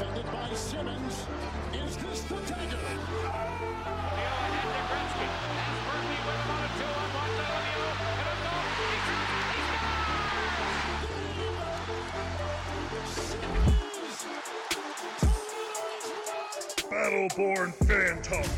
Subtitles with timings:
[0.00, 1.26] defended by Simmons.
[1.74, 2.78] Is this the dagger?
[16.88, 18.50] Battleborn Phantom.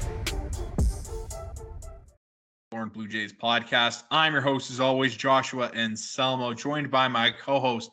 [2.70, 4.04] Born Blue Jays podcast.
[4.12, 7.90] I'm your host, as always, Joshua and Anselmo, joined by my co-host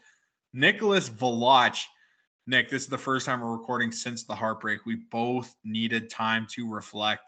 [0.53, 1.84] Nicholas Volach.
[2.49, 4.84] Nick, this is the first time we're recording since the heartbreak.
[4.84, 7.22] We both needed time to reflect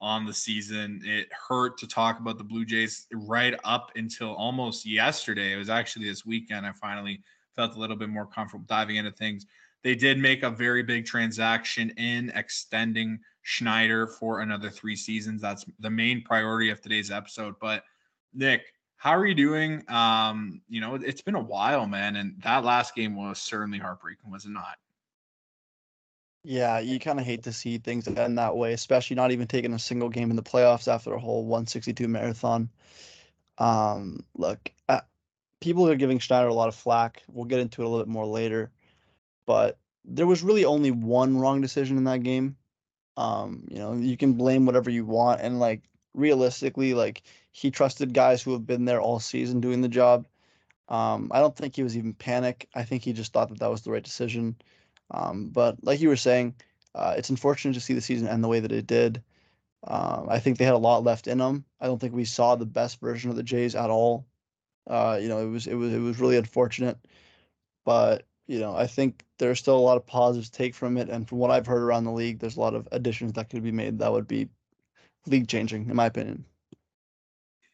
[0.00, 1.02] on the season.
[1.04, 5.52] It hurt to talk about the Blue Jays right up until almost yesterday.
[5.52, 7.20] It was actually this weekend I finally
[7.56, 9.46] felt a little bit more comfortable diving into things.
[9.82, 15.42] They did make a very big transaction in extending Schneider for another three seasons.
[15.42, 17.56] That's the main priority of today's episode.
[17.60, 17.82] But
[18.32, 19.84] Nick, how are you doing?
[19.88, 24.30] Um, you know, it's been a while, man, and that last game was certainly heartbreaking,
[24.30, 24.76] was it not?
[26.42, 29.72] Yeah, you kind of hate to see things end that way, especially not even taking
[29.72, 32.68] a single game in the playoffs after a whole 162 marathon.
[33.58, 35.00] Um, look, uh,
[35.60, 37.22] people are giving Schneider a lot of flack.
[37.28, 38.72] We'll get into it a little bit more later,
[39.46, 42.56] but there was really only one wrong decision in that game.
[43.16, 45.82] Um, you know, you can blame whatever you want, and like
[46.18, 50.26] realistically, like he trusted guys who have been there all season doing the job.
[50.88, 52.68] Um, I don't think he was even panic.
[52.74, 54.56] I think he just thought that that was the right decision.
[55.10, 56.54] Um, but like you were saying,
[56.94, 59.22] uh, it's unfortunate to see the season end the way that it did.
[59.84, 61.64] Um, I think they had a lot left in them.
[61.80, 64.26] I don't think we saw the best version of the Jays at all.
[64.86, 66.98] Uh, you know, it was it was it was really unfortunate,
[67.84, 71.10] but you know, I think there's still a lot of positives to take from it.
[71.10, 73.62] And from what I've heard around the league, there's a lot of additions that could
[73.62, 74.48] be made that would be
[75.28, 76.44] league changing, in my opinion.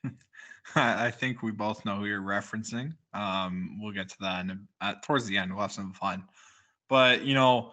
[0.74, 2.94] I think we both know who you're referencing.
[3.12, 4.46] Um, we'll get to that
[4.80, 5.52] uh, towards the end.
[5.52, 6.24] We'll have some fun.
[6.88, 7.72] But you know,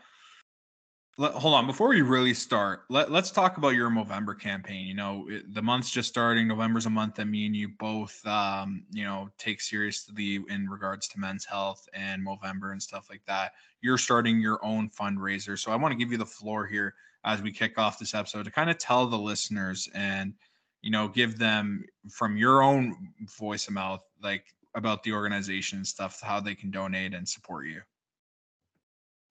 [1.17, 2.83] let, hold on before we really start.
[2.89, 4.87] Let, let's talk about your Movember campaign.
[4.87, 6.47] You know, it, the month's just starting.
[6.47, 11.07] November's a month that me and you both, um, you know, take seriously in regards
[11.09, 13.51] to men's health and Movember and stuff like that.
[13.81, 17.41] You're starting your own fundraiser, so I want to give you the floor here as
[17.41, 20.33] we kick off this episode to kind of tell the listeners and
[20.81, 22.95] you know give them from your own
[23.37, 24.45] voice of mouth like
[24.75, 27.81] about the organization and stuff how they can donate and support you.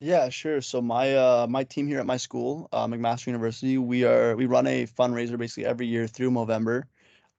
[0.00, 0.60] Yeah sure.
[0.60, 4.46] So my uh my team here at my school uh, mcmaster university we are we
[4.46, 6.86] run a fundraiser basically every year through november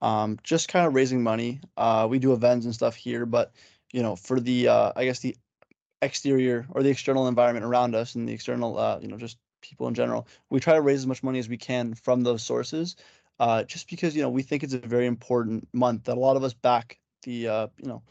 [0.01, 1.61] um just kind of raising money.
[1.77, 3.51] Uh we do events and stuff here but
[3.93, 5.35] you know for the uh i guess the
[6.01, 9.87] exterior or the external environment around us and the external uh you know just people
[9.87, 10.27] in general.
[10.49, 12.95] We try to raise as much money as we can from those sources,
[13.39, 16.37] uh, just because you know we think it's a very important month that a lot
[16.37, 18.03] of us back the uh, you know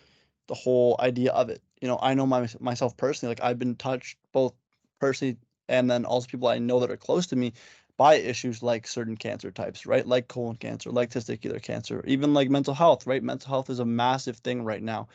[0.49, 1.63] the whole idea of it.
[1.81, 4.53] You know, I know my, myself personally, like I've been touched both
[5.01, 5.37] personally
[5.69, 7.53] and then also people I know that are close to me
[7.97, 10.07] by issues like certain cancer types, right?
[10.07, 13.23] Like colon cancer, like testicular cancer, even like mental health, right?
[13.23, 15.09] Mental health is a massive thing right now.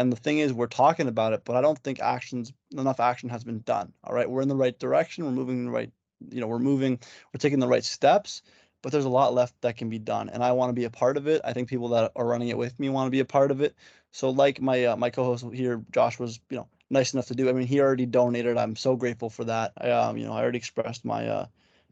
[0.00, 3.28] And the thing is, we're talking about it, but I don't think actions enough action
[3.28, 3.92] has been done.
[4.02, 5.26] All right, we're in the right direction.
[5.26, 5.92] We're moving the right,
[6.30, 6.98] you know, we're moving,
[7.34, 8.40] we're taking the right steps,
[8.80, 10.90] but there's a lot left that can be done, and I want to be a
[10.90, 11.42] part of it.
[11.44, 13.60] I think people that are running it with me want to be a part of
[13.60, 13.76] it.
[14.10, 17.50] So, like my uh, my co-host here, Josh was, you know, nice enough to do.
[17.50, 18.56] I mean, he already donated.
[18.56, 19.72] I'm so grateful for that.
[19.76, 21.46] I, um, you know, I already expressed my uh,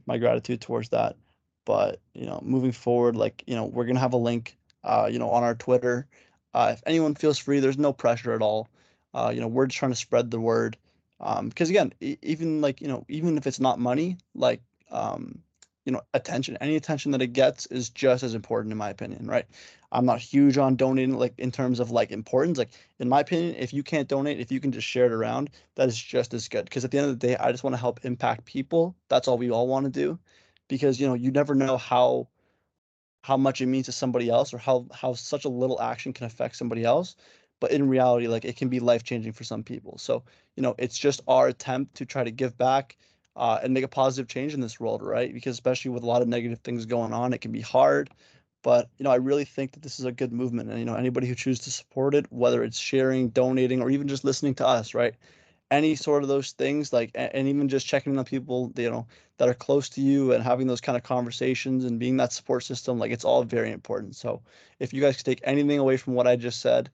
[0.06, 1.16] my gratitude towards that.
[1.66, 5.18] But you know, moving forward, like you know, we're gonna have a link, uh, you
[5.18, 6.08] know, on our Twitter
[6.54, 8.68] uh, if anyone feels free, there's no pressure at all.
[9.14, 10.76] Uh, you know, we're just trying to spread the word.
[11.20, 15.42] Um, because again, even like you know, even if it's not money, like um,
[15.84, 19.26] you know, attention, any attention that it gets is just as important in my opinion,
[19.26, 19.46] right?
[19.90, 22.58] I'm not huge on donating like in terms of like importance.
[22.58, 25.50] Like in my opinion, if you can't donate, if you can just share it around,
[25.76, 26.66] that is just as good.
[26.66, 28.94] Because at the end of the day, I just want to help impact people.
[29.08, 30.18] That's all we all want to do.
[30.68, 32.28] Because you know, you never know how
[33.28, 36.24] how much it means to somebody else or how how such a little action can
[36.24, 37.14] affect somebody else
[37.60, 39.98] but in reality like it can be life changing for some people.
[39.98, 40.22] So
[40.56, 42.96] you know it's just our attempt to try to give back
[43.36, 45.32] uh, and make a positive change in this world right?
[45.32, 48.08] Because especially with a lot of negative things going on it can be hard.
[48.62, 50.94] But you know i really think that this is a good movement and you know
[50.94, 54.66] anybody who chooses to support it whether it's sharing donating or even just listening to
[54.66, 55.14] us right?
[55.70, 59.06] Any sort of those things like and even just checking on people you know
[59.38, 62.62] that are close to you and having those kind of conversations and being that support
[62.62, 64.42] system like it's all very important so
[64.78, 66.90] if you guys could take anything away from what i just said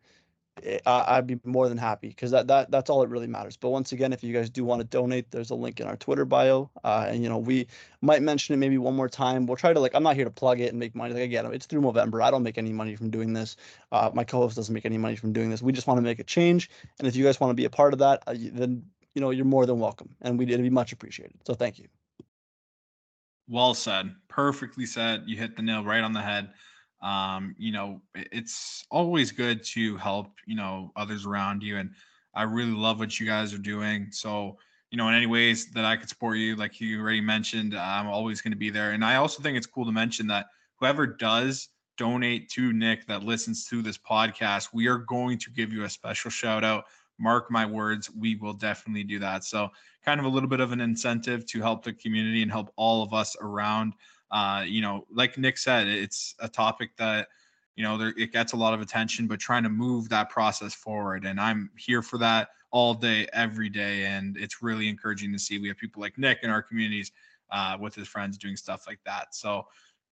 [0.63, 3.57] Eh, I'd be more than happy because that, that that's all that really matters.
[3.57, 5.97] But once again, if you guys do want to donate, there's a link in our
[5.97, 7.67] Twitter bio, uh, and you know we
[8.01, 9.47] might mention it maybe one more time.
[9.47, 11.13] We'll try to like I'm not here to plug it and make money.
[11.13, 12.23] Like again, it's through Movember.
[12.23, 13.57] I don't make any money from doing this.
[13.91, 15.61] Uh, my co-host doesn't make any money from doing this.
[15.61, 17.71] We just want to make a change, and if you guys want to be a
[17.71, 20.71] part of that, uh, then you know, you're more than welcome, and we it'd be
[20.71, 21.37] much appreciated.
[21.47, 21.89] So thank you.
[23.49, 24.15] Well said.
[24.29, 25.25] Perfectly said.
[25.27, 26.51] You hit the nail right on the head.
[27.03, 31.77] Um, you know, it's always good to help, you know, others around you.
[31.77, 31.91] And
[32.35, 34.09] I really love what you guys are doing.
[34.11, 34.57] So,
[34.91, 38.07] you know, in any ways that I could support you, like you already mentioned, I'm
[38.07, 38.93] always going to be there.
[38.93, 40.47] And I also think it's cool to mention that
[40.77, 41.69] whoever does
[41.99, 45.91] donate to Nick that listens to this podcast, we are going to give you a
[45.91, 46.85] special shout out.
[47.19, 49.45] Mark my words, we will definitely do that.
[49.45, 49.69] So,
[50.05, 53.03] kind of a little bit of an incentive to help the community and help all
[53.03, 53.95] of us around.
[54.31, 57.29] Uh, you know, like Nick said, it's a topic that
[57.77, 60.75] you know there, it gets a lot of attention, but trying to move that process
[60.75, 65.39] forward, and I'm here for that all day, every day, and it's really encouraging to
[65.39, 67.13] see we have people like Nick in our communities
[67.53, 69.33] uh, with his friends doing stuff like that.
[69.35, 69.67] So,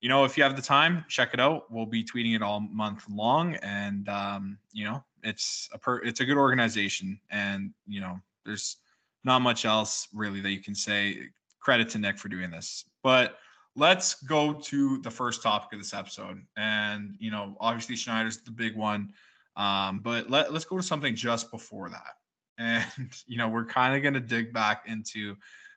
[0.01, 1.72] you know, if you have the time, check it out.
[1.72, 6.19] We'll be tweeting it all month long, and um, you know, it's a per, it's
[6.19, 8.78] a good organization, and you know, there's
[9.24, 11.30] not much else really that you can say.
[11.60, 12.86] Credit to Nick for doing this.
[13.04, 13.38] But
[13.75, 16.42] let's go to the first topic of this episode.
[16.58, 19.14] And, you know, obviously Schneider's the big one.
[19.56, 22.02] Um, but let, let's go to something just before that.
[22.60, 22.84] And,
[23.28, 25.36] you know, we're kind of going to dig back into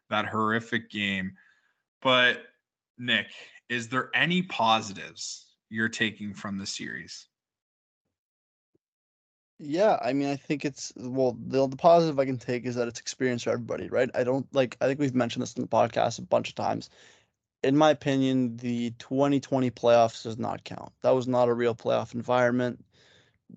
[0.08, 1.32] that horrific game.
[2.00, 2.38] But,
[2.96, 3.26] Nick,
[3.68, 7.28] is there any positives you're taking from the series?
[9.62, 12.88] Yeah, I mean, I think it's well, the, the positive I can take is that
[12.88, 14.08] it's experience for everybody, right?
[14.14, 16.88] I don't like, I think we've mentioned this in the podcast a bunch of times.
[17.62, 20.92] In my opinion, the 2020 playoffs does not count.
[21.02, 22.84] That was not a real playoff environment.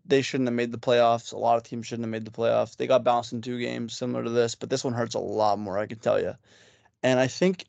[0.05, 1.33] They shouldn't have made the playoffs.
[1.33, 2.77] A lot of teams shouldn't have made the playoffs.
[2.77, 5.59] They got bounced in two games, similar to this, but this one hurts a lot
[5.59, 6.35] more, I can tell you.
[7.03, 7.65] And I think,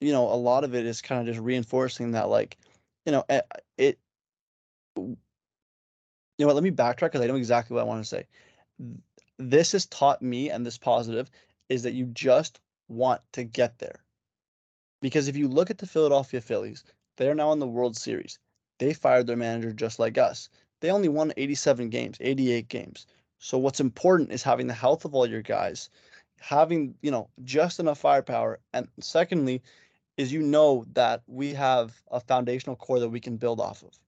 [0.00, 2.58] you know, a lot of it is kind of just reinforcing that, like,
[3.06, 3.42] you know, eh,
[3.78, 3.98] it,
[4.96, 5.16] you
[6.42, 6.54] know what?
[6.54, 8.26] Let me backtrack because I know exactly what I want to say.
[9.38, 11.30] This has taught me, and this positive
[11.68, 14.00] is that you just want to get there.
[15.00, 16.84] Because if you look at the Philadelphia Phillies,
[17.16, 18.38] they're now in the World Series.
[18.78, 20.48] They fired their manager just like us.
[20.80, 23.06] They only won 87 games, 88 games.
[23.38, 25.90] So what's important is having the health of all your guys,
[26.40, 28.60] having, you know, just enough firepower.
[28.72, 29.62] And secondly,
[30.16, 33.98] is you know that we have a foundational core that we can build off of,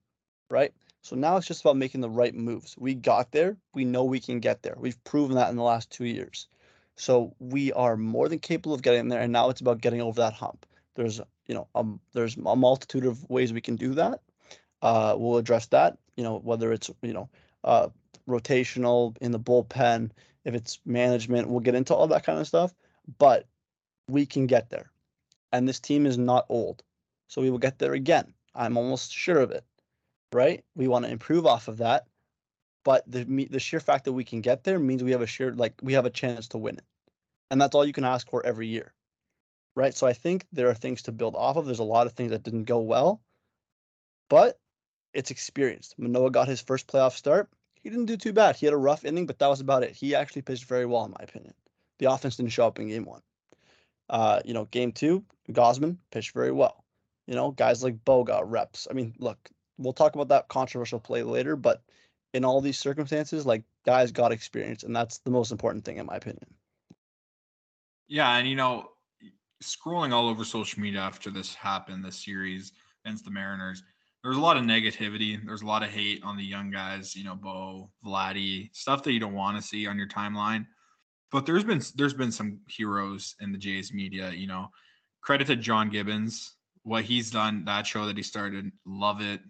[0.50, 0.72] right?
[1.04, 2.74] So now it's just about making the right moves.
[2.78, 3.58] We got there.
[3.74, 4.74] We know we can get there.
[4.78, 6.48] We've proven that in the last two years.
[6.96, 9.20] So we are more than capable of getting there.
[9.20, 10.64] And now it's about getting over that hump.
[10.94, 14.22] There's, you know, um, there's a multitude of ways we can do that.
[14.80, 15.98] Uh, we'll address that.
[16.16, 17.28] You know, whether it's you know,
[17.64, 17.88] uh,
[18.26, 20.10] rotational in the bullpen,
[20.46, 22.74] if it's management, we'll get into all that kind of stuff.
[23.18, 23.46] But
[24.08, 24.90] we can get there,
[25.52, 26.82] and this team is not old,
[27.28, 28.32] so we will get there again.
[28.54, 29.64] I'm almost sure of it
[30.34, 30.64] right?
[30.74, 32.06] We want to improve off of that,
[32.84, 35.52] but the the sheer fact that we can get there means we have a sheer
[35.54, 36.84] like we have a chance to win it,
[37.50, 38.92] and that's all you can ask for every year,
[39.76, 39.94] right?
[39.94, 41.66] So I think there are things to build off of.
[41.66, 43.22] There's a lot of things that didn't go well,
[44.28, 44.58] but
[45.14, 45.94] it's experienced.
[45.98, 47.48] Manoah got his first playoff start.
[47.74, 48.56] He didn't do too bad.
[48.56, 49.92] He had a rough inning, but that was about it.
[49.92, 51.54] He actually pitched very well, in my opinion.
[51.98, 53.22] The offense didn't show up in game one.
[54.10, 56.84] Uh, you know, game two, Gausman pitched very well.
[57.26, 58.88] You know, guys like Bo got reps.
[58.90, 59.38] I mean, look,
[59.78, 61.82] we'll talk about that controversial play later, but
[62.32, 66.06] in all these circumstances, like guys got experience, and that's the most important thing in
[66.06, 66.46] my opinion.
[68.08, 68.90] Yeah, and you know,
[69.62, 72.72] scrolling all over social media after this happened, this series
[73.04, 73.82] against the Mariners,
[74.24, 75.38] there's a lot of negativity.
[75.44, 79.12] There's a lot of hate on the young guys, you know, Bo, Vladdy, stuff that
[79.12, 80.66] you don't want to see on your timeline.
[81.30, 84.68] But there's been there's been some heroes in the Jays media, you know.
[85.20, 86.54] Credit to John Gibbons,
[86.84, 89.40] what he's done, that show that he started, love it.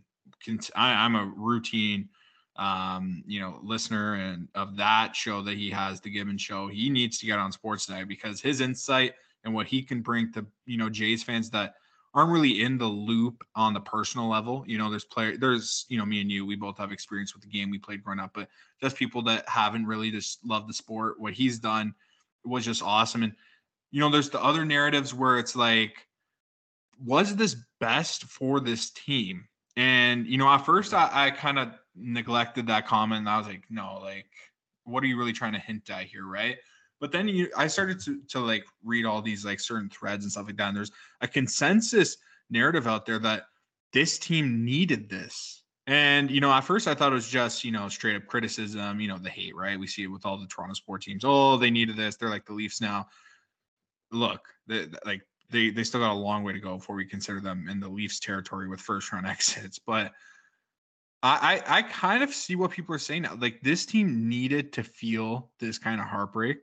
[0.74, 2.08] I, am a routine,
[2.56, 6.68] um, you know, listener and of that show that he has, the Gibbon Show.
[6.68, 10.44] He needs to get on Sportsnet because his insight and what he can bring to
[10.66, 11.74] you know Jays fans that
[12.14, 14.64] aren't really in the loop on the personal level.
[14.66, 17.42] You know, there's player, there's you know me and you, we both have experience with
[17.42, 18.48] the game we played growing up, but
[18.80, 21.20] just people that haven't really just loved the sport.
[21.20, 21.94] What he's done
[22.44, 23.34] was just awesome, and
[23.90, 26.08] you know, there's the other narratives where it's like,
[27.04, 29.46] was this best for this team?
[29.76, 33.26] And you know, at first I, I kind of neglected that comment.
[33.26, 34.26] I was like, no, like,
[34.84, 36.56] what are you really trying to hint at here, right?
[37.00, 40.32] But then you, I started to to like read all these like certain threads and
[40.32, 40.68] stuff like that.
[40.68, 42.16] And there's a consensus
[42.50, 43.44] narrative out there that
[43.92, 45.62] this team needed this.
[45.86, 49.00] And you know, at first I thought it was just you know straight up criticism,
[49.00, 49.78] you know, the hate, right?
[49.78, 51.24] We see it with all the Toronto sport teams.
[51.24, 52.16] Oh, they needed this.
[52.16, 53.06] They're like the Leafs now.
[54.10, 57.40] Look, they, like they they still got a long way to go before we consider
[57.40, 59.78] them in the Leafs territory with first round exits.
[59.78, 60.12] But
[61.22, 63.36] I, I I kind of see what people are saying now.
[63.38, 66.58] Like this team needed to feel this kind of heartbreak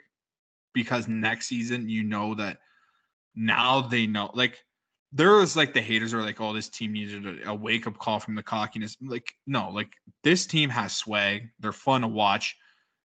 [0.74, 2.60] because next season you know that
[3.36, 4.64] now they know like
[5.14, 7.98] there was like the haters are like, oh, this team needed a, a wake up
[7.98, 8.96] call from the cockiness.
[9.02, 9.92] Like, no, like
[10.24, 11.50] this team has swag.
[11.60, 12.56] They're fun to watch.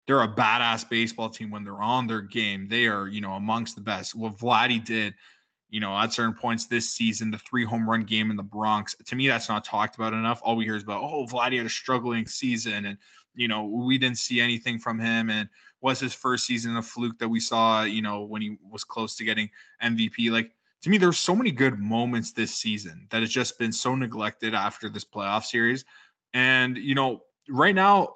[0.07, 2.69] They're a badass baseball team when they're on their game.
[2.69, 4.15] They are, you know, amongst the best.
[4.15, 5.15] What Vladdy did,
[5.75, 8.95] you know, at certain points this season, the three home run game in the Bronx,
[9.05, 10.41] to me, that's not talked about enough.
[10.45, 12.97] All we hear is about, oh, Vladdy had a struggling season and,
[13.35, 15.31] you know, we didn't see anything from him.
[15.31, 15.49] And
[15.81, 19.17] was his first season a fluke that we saw, you know, when he was close
[19.17, 19.51] to getting
[19.83, 20.31] MVP?
[20.31, 20.53] Like,
[20.83, 24.55] to me, there's so many good moments this season that has just been so neglected
[24.55, 25.85] after this playoff series.
[26.35, 28.15] And, you know, right now,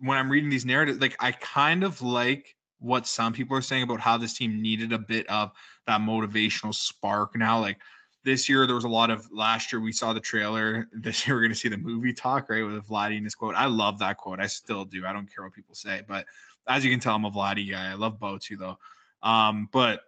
[0.00, 3.84] when I'm reading these narratives, like I kind of like what some people are saying
[3.84, 5.52] about how this team needed a bit of
[5.86, 7.60] that motivational spark now.
[7.60, 7.78] Like
[8.24, 10.88] this year, there was a lot of last year we saw the trailer.
[10.92, 12.62] This year, we're going to see the movie talk, right?
[12.62, 13.54] With Vladdy and his quote.
[13.54, 14.40] I love that quote.
[14.40, 15.06] I still do.
[15.06, 16.02] I don't care what people say.
[16.06, 16.26] But
[16.68, 17.90] as you can tell, I'm a Vladdy guy.
[17.90, 18.78] I love Bo too, though.
[19.22, 20.00] Um, but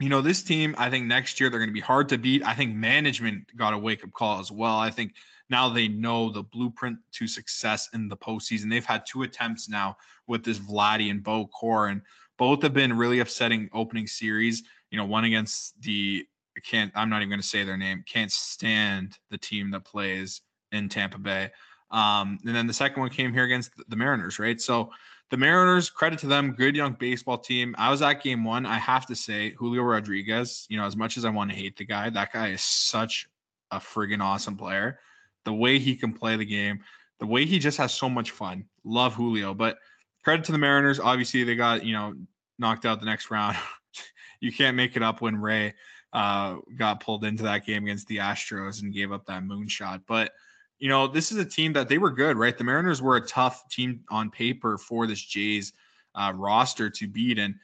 [0.00, 2.44] you know, this team, I think next year they're going to be hard to beat.
[2.44, 4.76] I think management got a wake up call as well.
[4.76, 5.14] I think
[5.50, 8.68] now they know the blueprint to success in the postseason.
[8.68, 11.48] They've had two attempts now with this Vladdy and Bo
[11.86, 12.02] and
[12.36, 14.62] both have been really upsetting opening series.
[14.90, 16.26] You know, one against the
[16.64, 18.04] can't I'm not even going to say their name.
[18.06, 20.40] Can't stand the team that plays
[20.72, 21.50] in Tampa Bay.
[21.90, 24.60] Um, and then the second one came here against the Mariners, right?
[24.60, 24.90] So
[25.30, 27.74] the Mariners, credit to them, good young baseball team.
[27.78, 28.66] I was at game one.
[28.66, 31.76] I have to say, Julio Rodriguez, you know, as much as I want to hate
[31.76, 33.26] the guy, that guy is such
[33.70, 34.98] a friggin' awesome player.
[35.44, 36.80] The way he can play the game,
[37.20, 38.64] the way he just has so much fun.
[38.84, 39.54] Love Julio.
[39.54, 39.78] But
[40.24, 40.98] credit to the Mariners.
[40.98, 42.14] Obviously, they got, you know,
[42.58, 43.56] knocked out the next round.
[44.40, 45.74] you can't make it up when Ray
[46.12, 50.02] uh, got pulled into that game against the Astros and gave up that moonshot.
[50.06, 50.32] But
[50.78, 52.56] you know, this is a team that they were good, right?
[52.56, 55.72] The Mariners were a tough team on paper for this Jays
[56.14, 57.54] uh, roster to beat, and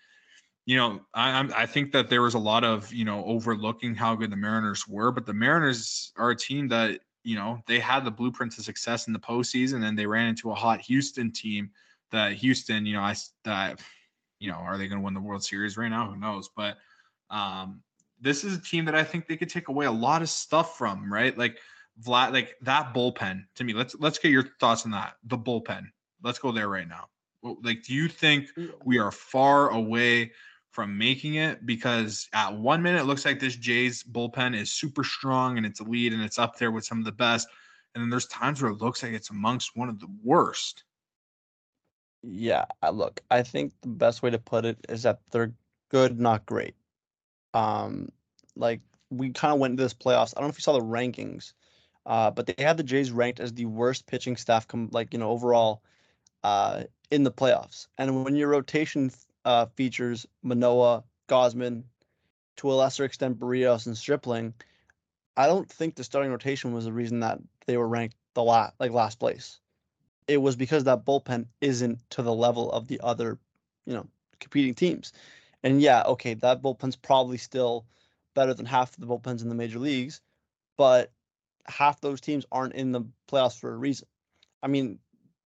[0.67, 4.15] you know, I, I think that there was a lot of you know overlooking how
[4.15, 8.05] good the Mariners were, but the Mariners are a team that you know they had
[8.05, 11.71] the blueprint to success in the postseason, and they ran into a hot Houston team.
[12.13, 13.15] That Houston, you know, I
[13.45, 13.81] that
[14.41, 16.11] you know, are they going to win the World Series right now?
[16.11, 16.49] Who knows?
[16.57, 16.77] But
[17.29, 17.83] um,
[18.21, 20.77] this is a team that I think they could take away a lot of stuff
[20.77, 21.37] from, right?
[21.37, 21.59] Like
[22.03, 23.73] Vlad, like that bullpen to me.
[23.73, 25.15] Let's let's get your thoughts on that.
[25.25, 25.85] The bullpen.
[26.23, 27.07] Let's go there right now.
[27.43, 28.49] Like, do you think
[28.85, 30.33] we are far away
[30.71, 31.65] from making it?
[31.65, 35.81] Because at one minute it looks like this Jays bullpen is super strong and it's
[35.81, 37.49] lead and it's up there with some of the best,
[37.95, 40.85] and then there's times where it looks like it's amongst one of the worst.
[42.23, 45.53] Yeah, look, I think the best way to put it is that they're
[45.89, 46.75] good, not great.
[47.55, 48.11] Um,
[48.57, 50.35] like we kind of went into this playoffs.
[50.37, 51.53] I don't know if you saw the rankings
[52.07, 55.19] uh, but they had the Jays ranked as the worst pitching staff, com- like you
[55.19, 55.83] know overall,
[56.43, 57.89] uh, in the playoffs.
[57.99, 59.11] And when your rotation
[59.45, 61.85] uh, features Manoah, Gausman,
[62.57, 64.55] to a lesser extent Berrios and Stripling,
[65.37, 68.75] I don't think the starting rotation was the reason that they were ranked the last
[68.81, 69.61] like last place.
[70.31, 73.37] It was because that bullpen isn't to the level of the other,
[73.85, 74.07] you know,
[74.39, 75.13] competing teams.
[75.65, 77.85] And yeah, okay, that bullpen's probably still
[78.37, 80.21] better than half of the bullpens in the major leagues,
[80.79, 81.11] but
[81.67, 84.07] half those teams aren't in the playoffs for a reason.
[84.63, 85.01] I mean,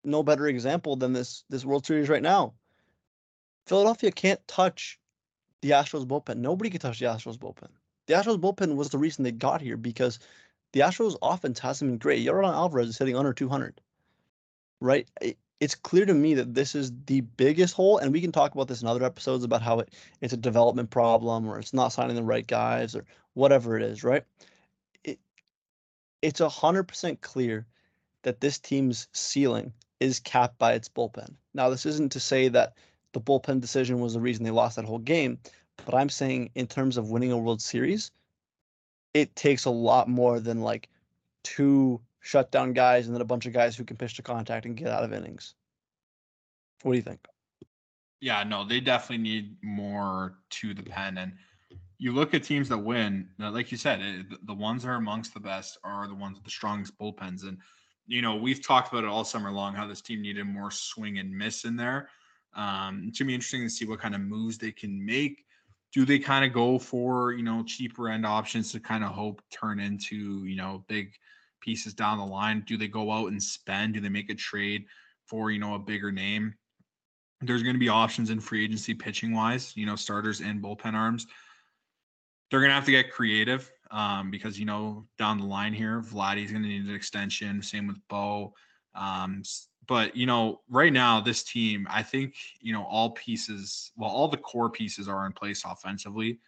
[0.04, 2.56] no better example than this this World Series right now.
[3.68, 5.00] Philadelphia can't touch
[5.62, 6.38] the Astros bullpen.
[6.38, 7.70] Nobody can touch the Astros bullpen.
[8.08, 10.18] The Astros bullpen was the reason they got here because
[10.74, 12.26] the Astros offense hasn't been great.
[12.26, 13.80] Yordan Alvarez is hitting under 200.
[14.82, 15.08] Right?
[15.22, 18.54] It, it's clear to me that this is the biggest hole, and we can talk
[18.54, 21.94] about this in other episodes about how it, it's a development problem or it's not
[21.94, 24.24] signing the right guys or whatever it is, right?
[25.04, 25.20] It
[26.24, 27.68] it's 100% clear
[28.24, 31.36] that this team's ceiling is capped by its bullpen.
[31.54, 32.74] Now, this isn't to say that
[33.14, 35.38] the bullpen decision was the reason they lost that whole game,
[35.86, 38.12] but I'm saying in terms of winning a World Series,
[39.14, 40.90] it takes a lot more than like
[41.44, 44.78] two shutdown guys and then a bunch of guys who can pitch to contact and
[44.78, 45.56] get out of innings.
[46.84, 47.20] What do you think?
[48.22, 51.18] Yeah, no, they definitely need more to the pen.
[51.18, 51.34] And
[51.98, 54.96] you look at teams that win, like you said, it, eh, the ones that are
[54.96, 57.44] amongst the best are the ones with the strongest bullpens.
[57.44, 57.58] And,
[58.08, 61.18] you know, we've talked about it all summer long how this team needed more swing
[61.18, 62.10] and miss in there.
[62.56, 65.46] Um, it's going to be interesting to see what kind of moves they can make.
[65.94, 69.42] Do they kind of go for, you know, cheaper end options to kind of hope
[69.52, 71.14] turn into, you know, big
[71.62, 72.64] pieces down the line?
[72.68, 73.94] Do they go out and spend?
[73.94, 74.86] Do they make a trade
[75.26, 76.54] for, you know, a bigger name?
[77.42, 80.94] There's going to be options in free agency pitching wise, you know, starters and bullpen
[80.94, 81.26] arms
[82.52, 86.52] they're gonna have to get creative um, because you know down the line here, Vladdy's
[86.52, 87.64] gonna need an extension.
[87.64, 88.54] Same with Bo.
[88.94, 89.42] Um,
[89.88, 94.28] but you know, right now this team, I think you know all pieces, well, all
[94.28, 96.40] the core pieces are in place offensively.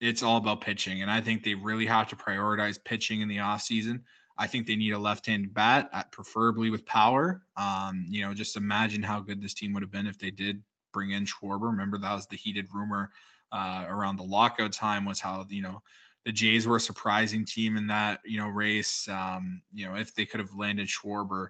[0.00, 3.38] It's all about pitching, and I think they really have to prioritize pitching in the
[3.38, 4.02] offseason.
[4.36, 7.42] I think they need a left-handed bat, uh, preferably with power.
[7.56, 10.62] Um, you know, just imagine how good this team would have been if they did
[10.92, 11.70] bring in Schwarber.
[11.70, 13.10] Remember that was the heated rumor
[13.52, 15.80] uh, around the lockout time was how you know
[16.24, 19.06] the Jays were a surprising team in that you know race.
[19.08, 21.48] Um, you know, if they could have landed Schwarber,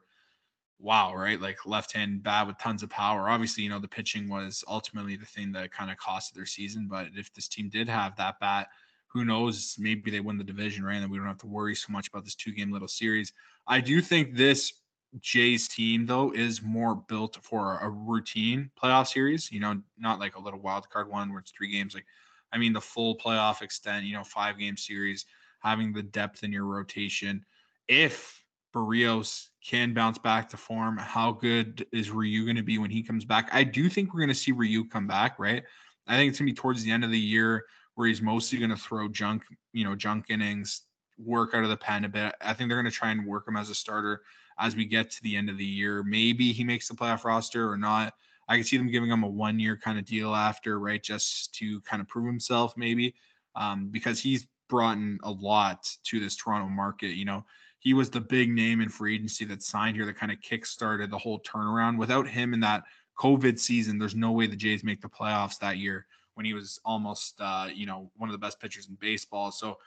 [0.78, 1.40] wow, right?
[1.40, 3.30] Like left-hand bat with tons of power.
[3.30, 6.88] Obviously, you know the pitching was ultimately the thing that kind of costed their season.
[6.88, 8.68] But if this team did have that bat
[9.14, 9.76] who knows?
[9.78, 10.94] Maybe they win the division, right?
[10.94, 13.32] And then we don't have to worry so much about this two game little series.
[13.66, 14.72] I do think this
[15.20, 20.34] Jays team, though, is more built for a routine playoff series, you know, not like
[20.34, 21.94] a little wild card one where it's three games.
[21.94, 22.06] Like,
[22.52, 25.26] I mean, the full playoff extent, you know, five game series,
[25.60, 27.44] having the depth in your rotation.
[27.86, 28.42] If
[28.74, 33.04] Berrios can bounce back to form, how good is Ryu going to be when he
[33.04, 33.48] comes back?
[33.52, 35.62] I do think we're going to see Ryu come back, right?
[36.08, 38.58] I think it's going to be towards the end of the year where he's mostly
[38.58, 40.82] going to throw junk, you know, junk innings,
[41.18, 42.34] work out of the pen a bit.
[42.40, 44.22] I think they're going to try and work him as a starter
[44.58, 46.02] as we get to the end of the year.
[46.02, 48.14] Maybe he makes the playoff roster or not.
[48.48, 51.02] I can see them giving him a one year kind of deal after, right?
[51.02, 53.14] Just to kind of prove himself, maybe,
[53.56, 57.14] um, because he's brought in a lot to this Toronto market.
[57.14, 57.44] You know,
[57.78, 61.10] he was the big name in free agency that signed here that kind of kick-started
[61.10, 61.96] the whole turnaround.
[61.96, 62.84] Without him in that
[63.18, 66.80] COVID season, there's no way the Jays make the playoffs that year when he was
[66.84, 69.50] almost uh, you know one of the best pitchers in baseball.
[69.50, 69.78] So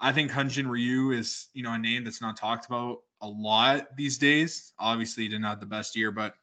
[0.00, 3.96] I think Hyun-Jin Ryu is you know a name that's not talked about a lot
[3.96, 4.72] these days.
[4.78, 6.34] Obviously, he didn't have the best year, but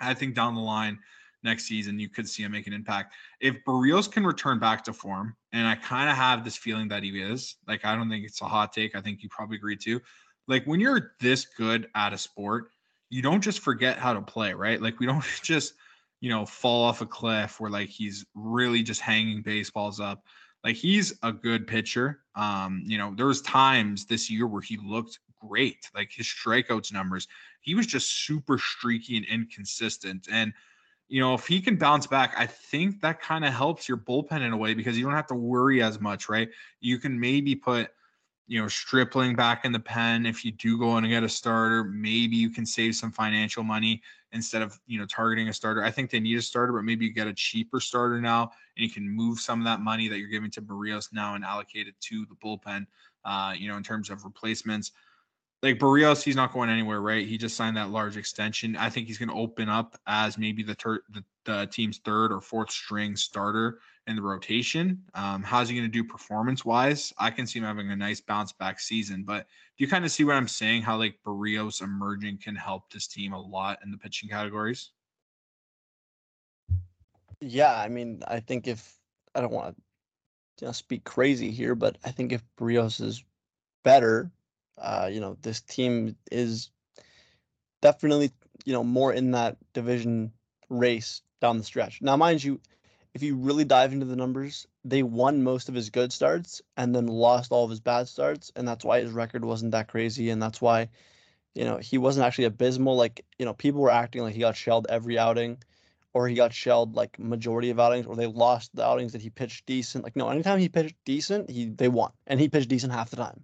[0.00, 0.98] I think down the line
[1.44, 3.14] next season you could see him make an impact.
[3.40, 7.02] If Berrios can return back to form, and I kind of have this feeling that
[7.02, 8.94] he is, like I don't think it's a hot take.
[8.94, 10.00] I think you probably agree too.
[10.48, 12.70] Like when you're this good at a sport,
[13.10, 14.80] you don't just forget how to play, right?
[14.80, 15.74] Like we don't just
[16.22, 20.22] you know, fall off a cliff where like he's really just hanging baseballs up.
[20.62, 22.20] Like he's a good pitcher.
[22.36, 25.90] Um, you know, there was times this year where he looked great.
[25.96, 27.26] Like his strikeouts numbers,
[27.60, 30.28] he was just super streaky and inconsistent.
[30.30, 30.52] And
[31.08, 34.42] you know, if he can bounce back, I think that kind of helps your bullpen
[34.42, 36.48] in a way because you don't have to worry as much, right?
[36.80, 37.90] You can maybe put
[38.52, 40.26] you know, Stripling back in the pen.
[40.26, 44.02] If you do go and get a starter, maybe you can save some financial money
[44.32, 45.82] instead of, you know, targeting a starter.
[45.82, 48.84] I think they need a starter, but maybe you get a cheaper starter now and
[48.86, 51.88] you can move some of that money that you're giving to Berrios now and allocate
[51.88, 52.84] it to the bullpen,
[53.24, 54.92] uh, you know, in terms of replacements
[55.62, 57.26] like Berrios, he's not going anywhere, right?
[57.26, 58.76] He just signed that large extension.
[58.76, 62.32] I think he's going to open up as maybe the, ter- the, the team's third
[62.32, 65.02] or fourth string starter in the rotation.
[65.14, 67.12] Um, how's he going to do performance wise?
[67.18, 69.24] I can see him having a nice bounce back season.
[69.24, 70.82] But do you kind of see what I'm saying?
[70.82, 74.90] How like Berrios emerging can help this team a lot in the pitching categories?
[77.40, 78.96] Yeah, I mean, I think if
[79.34, 79.82] I don't want to
[80.60, 83.24] you know, speak crazy here, but I think if Berrios is
[83.84, 84.30] better
[84.78, 86.70] uh, you know, this team is
[87.80, 88.32] definitely,
[88.64, 90.32] you know, more in that division
[90.68, 92.00] race down the stretch.
[92.00, 92.60] Now, mind you,
[93.12, 96.94] if you really dive into the numbers, they won most of his good starts and
[96.94, 98.50] then lost all of his bad starts.
[98.56, 100.30] And that's why his record wasn't that crazy.
[100.30, 100.88] And that's why,
[101.54, 102.96] you know, he wasn't actually abysmal.
[102.96, 105.58] Like, you know, people were acting like he got shelled every outing
[106.14, 109.28] or he got shelled like majority of outings or they lost the outings that he
[109.28, 110.04] pitched decent.
[110.04, 112.12] Like, no, anytime he pitched decent, he they won.
[112.26, 113.42] And he pitched decent half the time.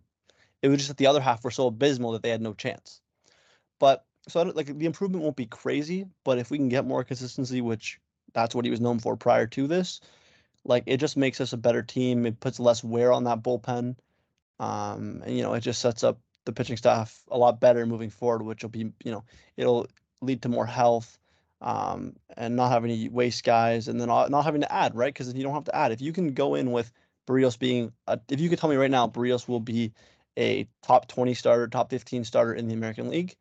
[0.62, 3.00] It was just that the other half were so abysmal that they had no chance.
[3.78, 7.60] But so like the improvement won't be crazy, but if we can get more consistency,
[7.60, 7.98] which
[8.34, 10.00] that's what he was known for prior to this,
[10.64, 12.26] like it just makes us a better team.
[12.26, 13.96] It puts less wear on that bullpen,
[14.58, 18.10] um, and you know it just sets up the pitching staff a lot better moving
[18.10, 19.24] forward, which will be you know
[19.56, 19.86] it'll
[20.20, 21.18] lead to more health
[21.60, 25.32] um, and not having to waste guys, and then not having to add right because
[25.34, 25.92] you don't have to add.
[25.92, 26.92] If you can go in with
[27.26, 29.92] Berrios being, a, if you could tell me right now, Berrios will be
[30.38, 33.36] a top 20 starter, top 15 starter in the American League,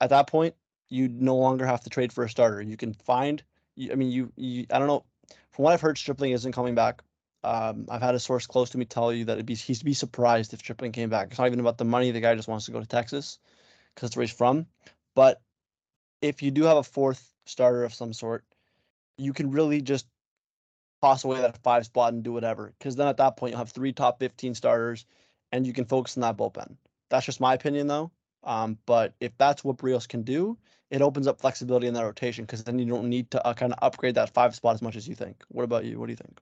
[0.00, 0.54] at that point,
[0.88, 2.60] you no longer have to trade for a starter.
[2.60, 3.42] You can find,
[3.90, 5.04] I mean, you, you I don't know,
[5.52, 7.02] from what I've heard, Stripling isn't coming back.
[7.42, 9.94] Um, I've had a source close to me tell you that it'd be, he'd be
[9.94, 11.28] surprised if Stripling came back.
[11.28, 12.10] It's not even about the money.
[12.10, 13.38] The guy just wants to go to Texas
[13.94, 14.66] because that's where he's from.
[15.14, 15.40] But
[16.20, 18.44] if you do have a fourth starter of some sort,
[19.16, 20.06] you can really just
[21.00, 22.72] toss away that five spot and do whatever.
[22.78, 25.06] Because then at that point, you'll have three top 15 starters
[25.52, 26.76] and you can focus on that bullpen.
[27.08, 28.10] That's just my opinion, though.
[28.46, 30.58] Um, but if that's what Brios can do,
[30.90, 33.72] it opens up flexibility in that rotation because then you don't need to uh, kind
[33.72, 35.44] of upgrade that five spot as much as you think.
[35.48, 35.98] What about you?
[36.00, 36.40] What do you think?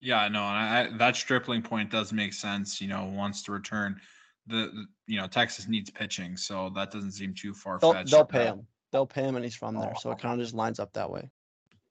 [0.00, 2.80] Yeah, no, and I, that stripling point does make sense.
[2.80, 4.00] You know, wants to return
[4.46, 8.10] the, you know Texas needs pitching, so that doesn't seem too far They'll, fetched.
[8.10, 8.66] they'll pay him.
[8.92, 10.16] They'll pay him, and he's from there, so it Oh.
[10.16, 11.30] kind of just lines up that way.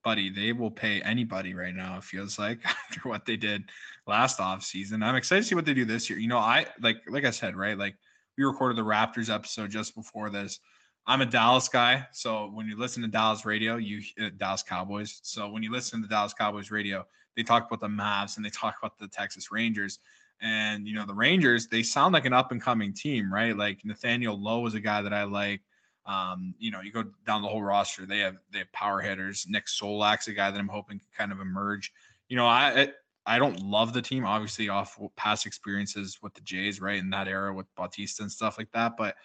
[0.04, 1.98] buddy, they will pay anybody right now.
[1.98, 3.70] It feels like after what they did
[4.08, 5.04] last off season.
[5.04, 6.20] I'm excited to see what they do this year.
[6.20, 7.78] You know, I like like I said, right?
[7.78, 7.96] Like
[8.40, 10.62] we recorded the Raptors episode just before this.
[11.06, 15.20] I'm a Dallas guy, so when you listen to Dallas radio, you uh, Dallas Cowboys.
[15.24, 18.50] So when you listen to Dallas Cowboys radio, they talk about the Mavs and they
[18.50, 20.00] talk about the Texas Rangers.
[20.42, 23.58] And you know, the Rangers, they sound like an up and coming team, right?
[23.58, 25.60] Like Nathaniel Lowe is a guy that I like.
[26.06, 29.48] Um, you know, you go down the whole roster, they have they have power hitters.
[29.50, 31.92] Nick Solak's a guy that I'm hoping can kind of emerge.
[32.30, 32.94] You know, I
[33.36, 37.00] I- don't love the team, obviously off past experiences with the Jays, right?
[37.00, 38.94] In that era with Bautista and stuff like that.
[38.98, 39.16] But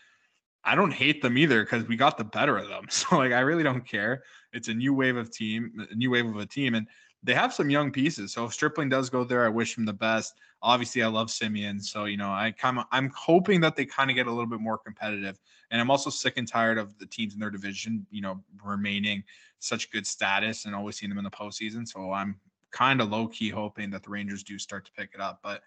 [0.65, 2.87] I don't hate them either because we got the better of them.
[2.91, 4.23] So like I really don't care.
[4.53, 6.89] It's a new wave of team, a new wave of a team, and
[7.23, 8.33] they have some young pieces.
[8.33, 10.35] So if Stripling does go there, I wish him the best.
[10.63, 14.11] Obviously, I love Semien, so you know I kind of I'm hoping that they kind
[14.11, 15.39] of get a little bit more competitive.
[15.71, 19.25] And I'm also sick and tired of the teams in their division, you know, remaining
[19.59, 21.89] such good status and always seeing them in the postseason.
[21.89, 22.39] So I'm
[22.75, 25.39] kind of low key hoping that the Rangers do start to pick it up.
[25.43, 25.63] But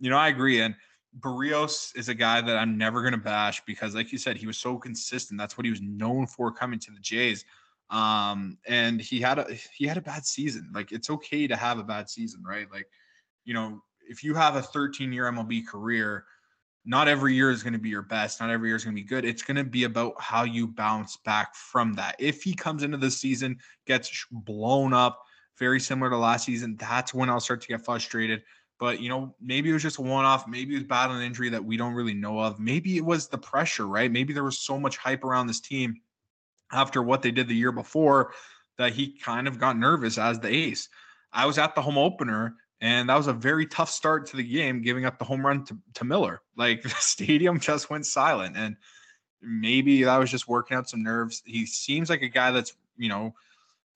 [0.00, 0.60] you know, I agree.
[0.60, 0.74] And
[1.20, 4.46] Berrios is a guy that I'm never going to bash because, like you said, he
[4.46, 5.38] was so consistent.
[5.38, 7.44] That's what he was known for coming to the Jays.
[7.90, 10.70] Um, and he had a he had a bad season.
[10.74, 12.66] Like it's okay to have a bad season, right?
[12.70, 12.88] Like,
[13.44, 16.24] you know, if you have a 13 year MLB career,
[16.84, 18.40] not every year is going to be your best.
[18.40, 19.24] Not every year is going to be good.
[19.24, 22.16] It's going to be about how you bounce back from that.
[22.18, 25.22] If he comes into the season, gets blown up,
[25.58, 28.42] very similar to last season, that's when I'll start to get frustrated.
[28.78, 30.46] But you know, maybe it was just a one-off.
[30.46, 32.60] Maybe it was battling an injury that we don't really know of.
[32.60, 34.10] Maybe it was the pressure, right?
[34.10, 35.96] Maybe there was so much hype around this team
[36.72, 38.32] after what they did the year before
[38.76, 40.88] that he kind of got nervous as the ace.
[41.32, 44.44] I was at the home opener and that was a very tough start to the
[44.44, 46.40] game, giving up the home run to, to Miller.
[46.56, 48.56] Like the stadium just went silent.
[48.56, 48.76] And
[49.40, 51.40] maybe that was just working out some nerves.
[51.46, 53.34] He seems like a guy that's, you know,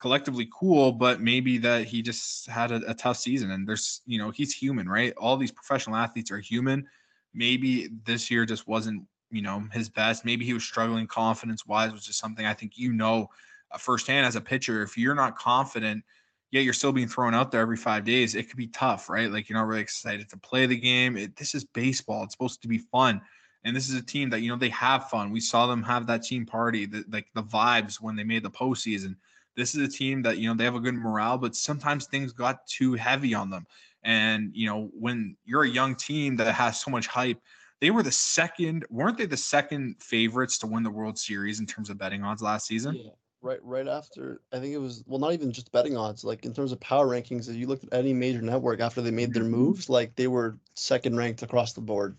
[0.03, 3.51] collectively cool, but maybe that he just had a, a tough season.
[3.51, 5.13] And there's, you know, he's human, right?
[5.15, 6.85] All these professional athletes are human.
[7.33, 10.25] Maybe this year just wasn't, you know, his best.
[10.25, 13.29] Maybe he was struggling confidence wise, which is something I think you know
[13.71, 14.83] uh, firsthand as a pitcher.
[14.83, 16.03] If you're not confident,
[16.51, 19.31] yet you're still being thrown out there every five days, it could be tough, right?
[19.31, 21.15] Like you're not really excited to play the game.
[21.15, 22.25] It, this is baseball.
[22.25, 23.21] It's supposed to be fun.
[23.63, 25.31] And this is a team that, you know, they have fun.
[25.31, 28.51] We saw them have that team party, the, like the vibes when they made the
[28.51, 29.15] postseason.
[29.55, 32.33] This is a team that, you know, they have a good morale, but sometimes things
[32.33, 33.65] got too heavy on them.
[34.03, 37.39] And, you know, when you're a young team that has so much hype,
[37.79, 41.65] they were the second, weren't they the second favorites to win the World Series in
[41.65, 42.95] terms of betting odds last season?
[42.95, 43.11] Yeah.
[43.41, 46.23] Right, right after I think it was well, not even just betting odds.
[46.23, 49.11] Like in terms of power rankings, if you looked at any major network after they
[49.11, 49.51] made their mm-hmm.
[49.51, 52.15] moves, like they were second ranked across the board.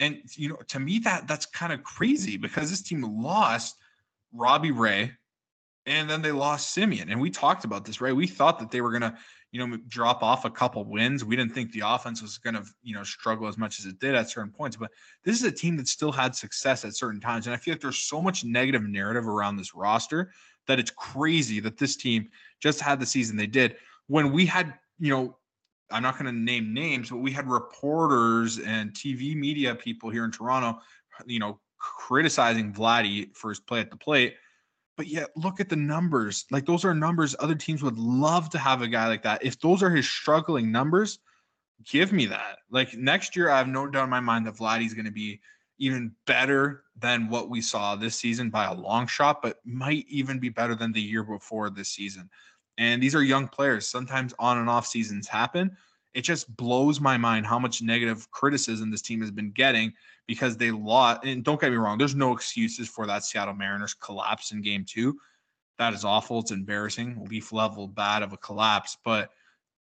[0.00, 3.76] And you know, to me that that's kind of crazy because this team lost
[4.32, 5.12] Robbie Ray
[5.88, 7.10] and then they lost Semien.
[7.10, 8.14] And we talked about this, right?
[8.14, 9.16] We thought that they were gonna,
[9.52, 11.24] you know, drop off a couple wins.
[11.24, 14.14] We didn't think the offense was gonna, you know, struggle as much as it did
[14.14, 14.76] at certain points.
[14.76, 14.90] But
[15.24, 17.46] this is a team that still had success at certain times.
[17.46, 20.32] And I feel like there's so much negative narrative around this roster
[20.66, 22.28] that it's crazy that this team
[22.60, 23.76] just had the season they did
[24.08, 25.36] when we had, you know,
[25.90, 30.24] I'm not going to name names, but we had reporters and TV media people here
[30.24, 30.80] in Toronto,
[31.26, 34.34] you know, criticizing Vladdy for his play at the plate.
[34.98, 36.44] But yet, look at the numbers.
[36.50, 39.44] Like those are numbers other teams would love to have a guy like that.
[39.44, 41.20] If those are his struggling numbers,
[41.84, 42.58] give me that.
[42.68, 45.40] Like next year, I have no doubt in my mind that Vladdy's going to be
[45.78, 50.40] even better than what we saw this season by a long shot, but might even
[50.40, 52.28] be better than the year before this season.
[52.76, 53.86] And these are young players.
[53.86, 55.76] Sometimes on and off seasons happen.
[56.14, 59.92] It just blows my mind how much negative criticism this team has been getting
[60.26, 61.24] because they lost.
[61.24, 64.84] And don't get me wrong, there's no excuses for that Seattle Mariners collapse in game
[64.86, 65.18] two.
[65.78, 66.40] That is awful.
[66.40, 68.96] It's embarrassing, leaf level bad of a collapse.
[69.04, 69.30] But,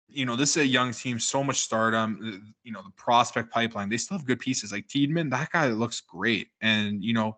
[0.09, 2.19] you know, this is a young team, so much stardom.
[2.25, 4.73] Uh, you know, the prospect pipeline, they still have good pieces.
[4.73, 6.49] Like Tiedemann, that guy looks great.
[6.63, 7.37] And, you know,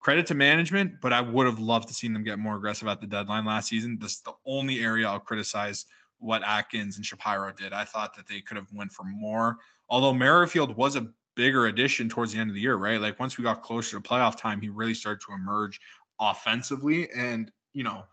[0.00, 3.00] credit to management, but I would have loved to seen them get more aggressive at
[3.00, 3.98] the deadline last season.
[4.00, 5.86] This is the only area I'll criticize
[6.18, 7.72] what Atkins and Shapiro did.
[7.72, 9.58] I thought that they could have went for more.
[9.88, 13.00] Although Merrifield was a bigger addition towards the end of the year, right?
[13.00, 15.80] Like once we got closer to playoff time, he really started to emerge
[16.20, 17.10] offensively.
[17.12, 18.04] And, you know,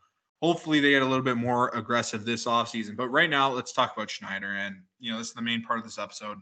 [0.41, 2.95] hopefully they get a little bit more aggressive this offseason.
[2.95, 4.53] But right now, let's talk about Schneider.
[4.53, 6.37] And, you know, this is the main part of this episode.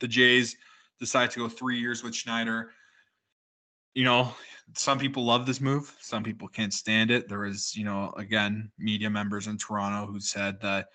[0.00, 0.56] The Jays
[1.00, 2.70] decide to go three years with Schneider
[3.94, 4.34] you know,
[4.76, 5.94] some people love this move.
[6.00, 7.28] Some people can't stand it.
[7.28, 10.88] There was, you know, again, media members in Toronto who said that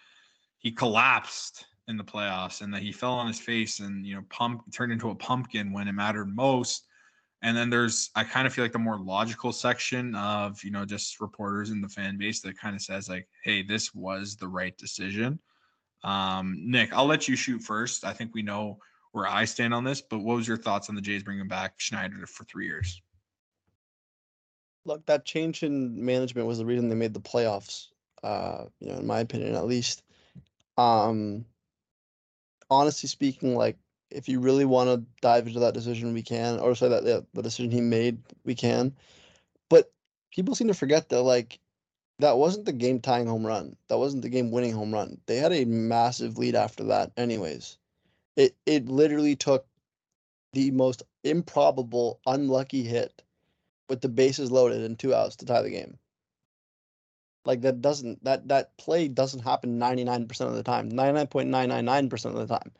[0.58, 4.22] he collapsed in the playoffs and that he fell on his face and you know
[4.30, 6.86] pump turned into a pumpkin when it mattered most.
[7.42, 10.86] And then there's I kind of feel like the more logical section of you know
[10.86, 14.48] just reporters in the fan base that kind of says like, hey, this was the
[14.48, 15.40] right decision.
[16.04, 18.06] Um, Nick, I'll let you shoot first.
[18.06, 18.80] I think we know
[19.12, 21.74] where I stand on this, but what was your thoughts on the Jays bringing back
[21.78, 23.02] Schneider for three years?
[24.86, 27.88] Look, that change in management was the reason they made the playoffs.
[28.24, 30.04] Uh, you know, in my opinion, at least.
[30.78, 31.46] Um,
[32.70, 33.78] honestly speaking, like
[34.12, 36.60] if you really want to dive into that decision, we can.
[36.60, 38.96] Or say that yeah, the decision he made, we can.
[39.70, 39.92] But
[40.32, 41.60] people seem to forget that like
[42.20, 43.76] that wasn't the game tying home run.
[43.88, 45.20] That wasn't the game winning home run.
[45.26, 47.78] They had a massive lead after that, anyways.
[48.36, 49.66] It it literally took
[50.54, 53.22] the most improbable, unlucky hit
[53.90, 55.98] with the bases loaded and two outs to tie the game.
[57.46, 60.92] Like that doesn't that that play doesn't happen 99% of the time.
[60.92, 62.72] 99.999% of the time.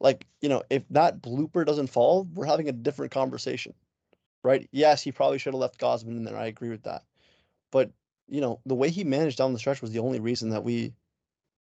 [0.00, 3.74] Like, you know, if that blooper doesn't fall, we're having a different conversation.
[4.44, 4.68] Right?
[4.72, 6.36] Yes, he probably should have left Gausman in there.
[6.36, 7.04] I agree with that.
[7.70, 7.92] But,
[8.28, 10.92] you know, the way he managed down the stretch was the only reason that we,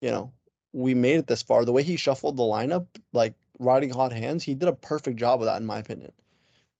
[0.01, 0.31] you know,
[0.71, 1.65] we made it this far.
[1.65, 5.41] The way he shuffled the lineup, like riding hot hands, he did a perfect job
[5.41, 6.13] of that in my opinion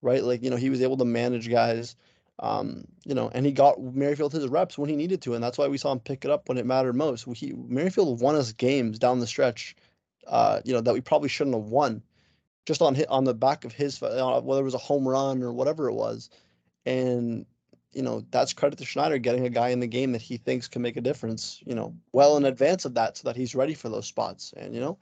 [0.02, 0.24] right?
[0.24, 1.96] Like, you know, he was able to manage guys,
[2.40, 5.34] um, you know, and he got Merrifield his reps when he needed to.
[5.34, 7.26] And that's why we saw him pick it up when it mattered most.
[7.36, 9.76] He, Merrifield won us games down the stretch,
[10.28, 12.02] uh, you know, that we probably shouldn't have won
[12.66, 15.42] just on hit on the back of his, uh, whether it was a home run
[15.42, 16.30] or whatever it was.
[16.86, 17.46] And,
[17.94, 20.68] you know, that's credit to Schneider getting a guy in the game that he thinks
[20.68, 23.74] can make a difference, you know, well in advance of that so that he's ready
[23.74, 24.54] for those spots.
[24.56, 25.00] And, you know,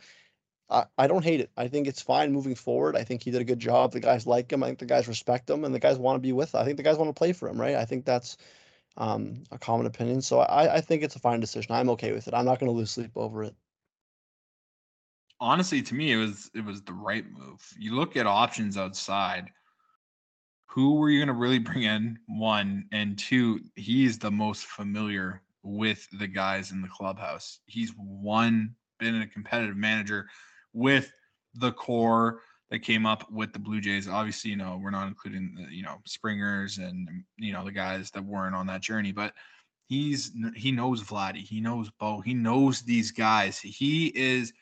[0.70, 1.52] I, I don't hate it.
[1.56, 2.96] I think it's fine moving forward.
[2.96, 3.92] I think he did a good job.
[3.92, 4.64] The guys like him.
[4.64, 6.54] I think the guys respect him, and the guys want to be with.
[6.54, 6.62] Him.
[6.62, 7.76] I think the guys want to play for him, right?
[7.76, 8.38] I think that's
[8.98, 10.22] um, a common opinion.
[10.22, 11.74] So I, I think it's a fine decision.
[11.74, 12.34] I'm okay with it.
[12.34, 13.56] I'm not going to lose sleep over it.
[15.40, 17.66] Honestly, to me, it was it was the right move.
[17.78, 19.50] You look at options outside.
[20.66, 22.20] Who were you going to really bring in?
[22.28, 23.62] One and two.
[23.76, 27.60] He's the most familiar with the guys in the clubhouse.
[27.68, 30.28] He's one been a competitive manager
[30.78, 31.12] with
[31.56, 34.08] the core that came up with the Blue Jays.
[34.08, 38.12] Obviously, you know, we're not including the, you know, Springers and you know the guys
[38.12, 39.34] that weren't on that journey, but
[39.88, 43.60] he's he knows Vladdy, he knows Bo, he knows these guys.
[43.60, 44.54] He is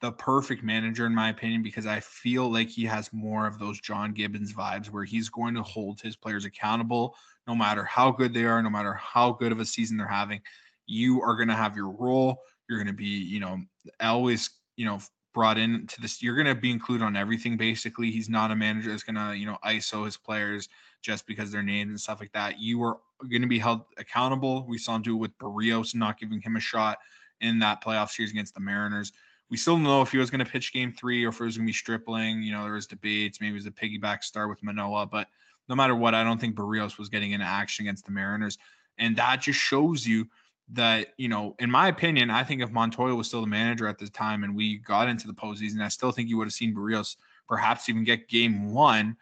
[0.00, 3.80] the perfect manager in my opinion because I feel like he has more of those
[3.80, 7.16] John Gibbons vibes where he's going to hold his players accountable
[7.48, 10.40] no matter how good they are, no matter how good of a season they're having.
[10.86, 12.38] You are going to have your role.
[12.68, 13.58] You're going to be, you know,
[14.00, 15.00] always, you know,
[15.38, 16.20] brought in to this.
[16.20, 17.56] You're going to be included on everything.
[17.56, 20.68] Basically, he's not a manager that's going to you know ISO his players
[21.00, 22.58] just because they're named and stuff like that.
[22.58, 22.96] You are
[23.30, 24.66] going to be held accountable.
[24.66, 26.98] We saw him do it with Berrios, not giving him a shot
[27.40, 29.12] in that playoff series against the Mariners.
[29.48, 31.44] We still don't know if he was going to pitch game three or if it
[31.44, 32.42] was going to be Stripling.
[32.42, 33.40] You know, there was debates.
[33.40, 35.28] Maybe it was a piggyback start with Manoah, but
[35.68, 38.58] no matter what, I don't think Berrios was getting into action against the Mariners.
[38.98, 40.26] And that just shows you
[40.72, 43.98] that, you know, in my opinion, I think if Montoya was still the manager at
[43.98, 46.74] the time and we got into the postseason, I still think you would have seen
[46.74, 47.16] Berrios
[47.48, 49.16] perhaps even get game one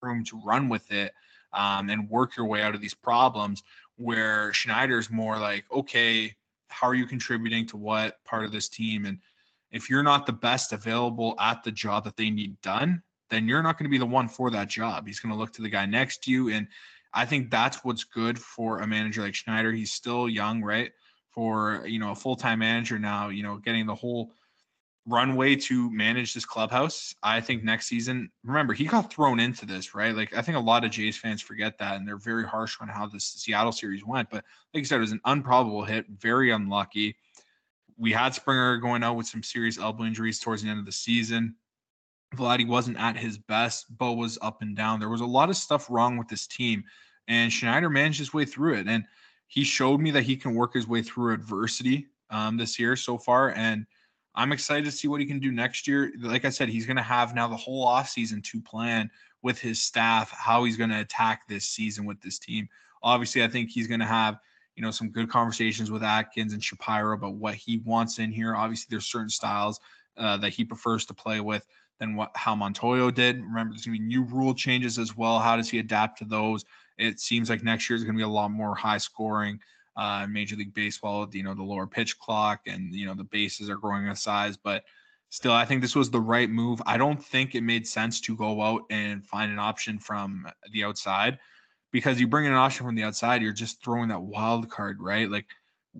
[0.00, 1.12] room to run with it
[1.52, 3.62] um, and work your way out of these problems.
[3.96, 6.34] Where Schneider's more like, okay,
[6.68, 9.06] how are you contributing to what part of this team?
[9.06, 9.18] And
[9.70, 13.62] if you're not the best available at the job that they need done, then you're
[13.62, 15.06] not going to be the one for that job.
[15.06, 16.50] He's going to look to the guy next to you.
[16.50, 16.68] And
[17.14, 19.72] I think that's what's good for a manager like Schneider.
[19.72, 20.90] He's still young, right?
[21.30, 24.32] For you know a full time manager now, you know, getting the whole
[25.06, 27.14] runway to manage this clubhouse.
[27.22, 30.14] I think next season, remember, he got thrown into this, right?
[30.14, 32.88] Like I think a lot of Jays fans forget that and they're very harsh on
[32.88, 34.30] how this Seattle series went.
[34.30, 37.16] But like you said, it was an unprobable hit, very unlucky.
[37.96, 40.92] We had Springer going out with some serious elbow injuries towards the end of the
[40.92, 41.54] season.
[42.36, 43.86] Vladdy wasn't at his best.
[43.96, 45.00] Bo was up and down.
[45.00, 46.84] There was a lot of stuff wrong with this team,
[47.28, 48.86] and Schneider managed his way through it.
[48.88, 49.04] And
[49.46, 53.18] he showed me that he can work his way through adversity um, this year so
[53.18, 53.50] far.
[53.50, 53.86] And
[54.34, 56.12] I'm excited to see what he can do next year.
[56.20, 59.10] Like I said, he's going to have now the whole offseason to plan
[59.42, 62.68] with his staff how he's going to attack this season with this team.
[63.02, 64.38] Obviously, I think he's going to have
[64.74, 68.56] you know some good conversations with Atkins and Shapiro about what he wants in here.
[68.56, 69.78] Obviously, there's certain styles
[70.16, 71.64] uh, that he prefers to play with
[72.00, 73.42] than what how Montoya did.
[73.42, 75.38] Remember, there's gonna be new rule changes as well.
[75.38, 76.64] How does he adapt to those?
[76.98, 79.60] It seems like next year is gonna be a lot more high scoring.
[79.96, 83.70] Uh, Major League Baseball, you know, the lower pitch clock and you know the bases
[83.70, 84.84] are growing in size, but
[85.30, 86.80] still, I think this was the right move.
[86.86, 90.84] I don't think it made sense to go out and find an option from the
[90.84, 91.38] outside
[91.92, 95.00] because you bring in an option from the outside, you're just throwing that wild card,
[95.00, 95.30] right?
[95.30, 95.46] Like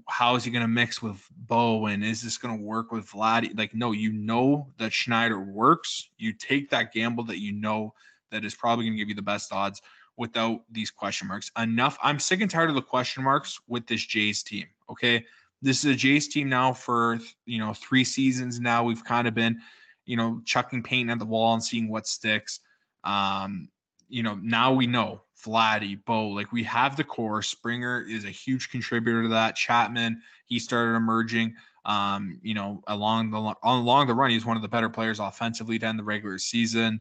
[0.09, 3.11] how is he going to mix with Bo and is this going to work with
[3.11, 3.57] Vlad?
[3.57, 6.09] Like, no, you know that Schneider works.
[6.19, 7.95] You take that gamble that you know
[8.31, 9.81] that is probably going to give you the best odds
[10.17, 11.51] without these question marks.
[11.59, 11.99] Enough.
[12.03, 14.67] I'm sick and tired of the question marks with this Jays team.
[14.91, 15.25] Okay.
[15.63, 18.85] This is a Jays team now for, you know, three seasons now.
[18.85, 19.61] We've kind of been,
[20.05, 22.61] you know, chucking paint at the wall and seeing what sticks.
[23.03, 23.69] Um,
[24.09, 27.43] you know, now we know Vladdy, Bo, like we have the core.
[27.43, 29.57] Springer is a huge contributor to that.
[29.57, 31.55] Chapman, he started emerging.
[31.85, 35.79] Um, you know, along the along the run, he's one of the better players offensively
[35.79, 37.01] to end the regular season.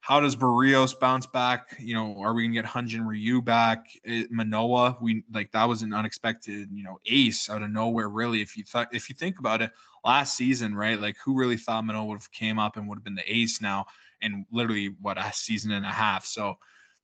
[0.00, 1.76] How does Berrios bounce back?
[1.78, 3.86] You know, are we gonna get Hyun-Jin Ryu back?
[4.04, 8.08] It, Manoah, we like that was an unexpected, you know, ace out of nowhere.
[8.08, 9.70] Really, if you thought, if you think about it,
[10.04, 10.98] last season, right?
[10.98, 13.60] Like, who really thought Manoah would have came up and would have been the ace
[13.60, 13.86] now?
[14.22, 16.24] And literally, what a season and a half.
[16.24, 16.58] So,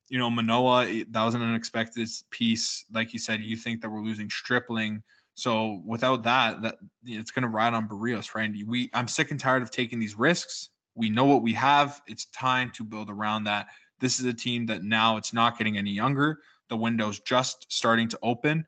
[0.09, 2.85] you know, Manoah, eh, that was an unexpected piece.
[2.93, 5.03] Like you said, you think that we're losing Stripling.
[5.35, 8.53] So without that, that it's going to ride on Berrios, right?
[8.67, 10.71] We, I'm sick and tired of taking these risks.
[10.95, 12.01] We know what we have.
[12.07, 13.67] It's time to build around that.
[13.99, 16.38] This is a team that now it's not getting any younger.
[16.69, 18.64] The window's just starting to open.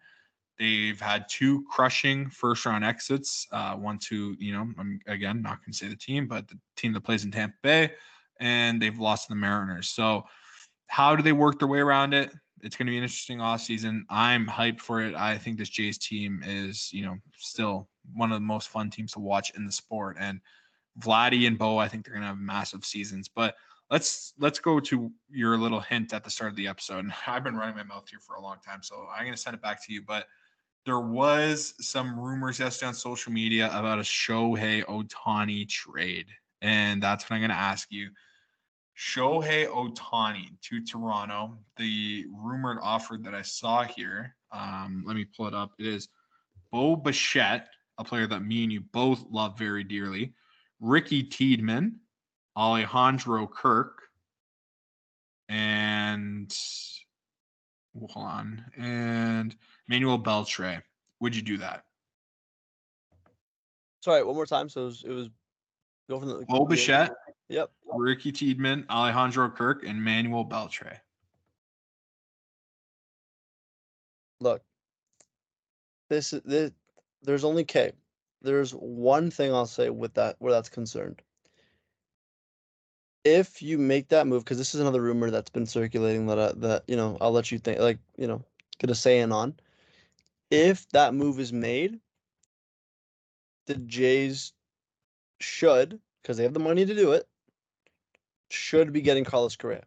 [0.59, 3.47] They've had two crushing first round exits.
[3.53, 6.59] Uh, one to, you know, I'm again not going to say the team, but the
[6.77, 7.93] team that plays in Tampa Bay,
[8.41, 9.91] and they've lost to the Mariners.
[9.91, 10.25] So,
[10.87, 12.33] how do they work their way around it?
[12.63, 14.07] It's going to be an interesting off season.
[14.09, 15.15] I'm hyped for it.
[15.15, 19.13] I think this Jays team is, you know, still one of the most fun teams
[19.13, 20.17] to watch in the sport.
[20.19, 20.41] And
[21.01, 23.29] Vladdy and Bo, I think they're going to have massive seasons.
[23.29, 23.57] But
[23.91, 27.07] let's let's go to your little hint at the start of the episode.
[27.27, 29.55] I've been running my mouth here for a long time, so I'm going to send
[29.55, 30.03] it back to you.
[30.03, 30.27] But
[30.85, 36.27] there was some rumors yesterday on social media about a Shohei Ohtani trade,
[36.63, 38.11] and that's what I'm going to ask you.
[38.97, 41.59] Shohei Ohtani to Toronto.
[41.77, 45.73] The rumored offer that I saw here, um, let me pull it up.
[45.79, 46.09] It is
[46.73, 50.33] Bo Bichette, a player that me and you both love very dearly.
[50.81, 51.97] Ricky Tiedemann,
[52.57, 54.03] Alejandro Kirk,
[55.49, 56.55] and
[57.97, 59.55] hold on, and
[59.89, 60.83] Manuel Beltre.
[61.21, 61.85] Would you do that?
[64.03, 64.69] Sorry, one more time.
[64.69, 65.29] So it was, it was
[66.09, 67.13] go from the Bo Bichette,
[67.49, 67.71] Yep.
[67.93, 70.99] Ricky Tiedemann, Alejandro Kirk, and Manuel Beltre.
[74.41, 74.63] Look,
[76.11, 76.71] this is this.
[77.23, 77.93] There's only K.
[78.43, 81.23] There's one thing I'll say with that where that's concerned.
[83.25, 86.53] If you make that move, because this is another rumor that's been circulating that I,
[86.59, 88.45] that you know I'll let you think like you know
[88.79, 89.55] get a say in on.
[90.51, 91.99] If that move is made,
[93.67, 94.53] the Jays
[95.41, 97.27] should, because they have the money to do it,
[98.51, 99.85] should be getting Carlos Correa.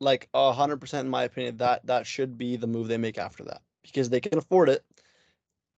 [0.00, 3.44] Like hundred percent, in my opinion, that that should be the move they make after
[3.44, 4.84] that because they can afford it,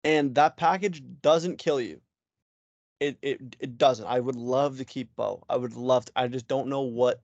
[0.03, 2.01] and that package doesn't kill you.
[3.01, 4.07] It it it doesn't.
[4.07, 5.43] I would love to keep Bo.
[5.49, 6.13] I would love to.
[6.17, 7.21] I just don't know what.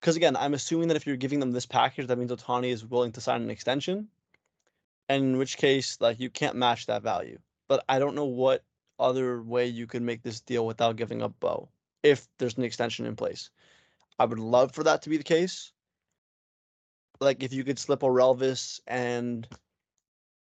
[0.00, 2.84] Because again, I'm assuming that if you're giving them this package, that means Ohtani is
[2.84, 4.08] willing to sign an extension,
[5.08, 7.38] and in which case, like you can't match that value.
[7.68, 8.64] But I don't know what
[8.98, 11.68] other way you could make this deal without giving up Bo
[12.02, 13.50] if there's an extension in place.
[14.18, 15.72] I would love for that to be the case.
[17.20, 19.46] Like if you could slip Orelvis and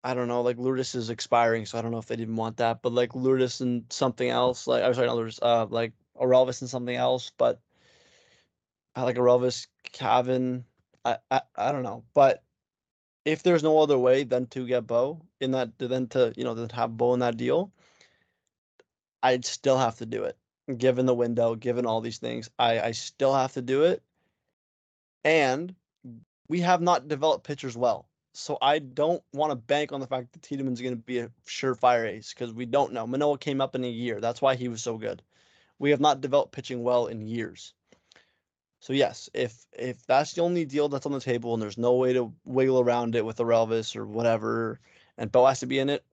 [0.03, 2.57] I don't know, like Lourdes is expiring, so I don't know if they didn't want
[2.57, 6.61] that, but like Lourdes and something else, like I'm sorry, not Lourdes, uh, like Orelvis
[6.61, 7.59] and something else, but
[8.95, 10.65] I like Orelvis, Cavan,
[11.05, 12.43] I, I I don't know, but
[13.25, 16.55] if there's no other way than to get Bo in that, then to you know,
[16.55, 17.71] to have Bo in that deal,
[19.21, 20.37] I'd still have to do it
[20.77, 24.01] given the window, given all these things, I, I still have to do it.
[25.23, 25.75] And
[26.47, 28.07] we have not developed pitchers well.
[28.33, 31.31] So I don't want to bank on the fact that Tiedemann's going to be a
[31.45, 33.05] surefire ace because we don't know.
[33.05, 34.21] Manoah came up in a year.
[34.21, 35.21] That's why he was so good.
[35.79, 37.73] We have not developed pitching well in years.
[38.79, 41.93] So yes, if if that's the only deal that's on the table and there's no
[41.93, 44.79] way to wiggle around it with a Relvis or whatever,
[45.17, 46.03] and Bo has to be in it,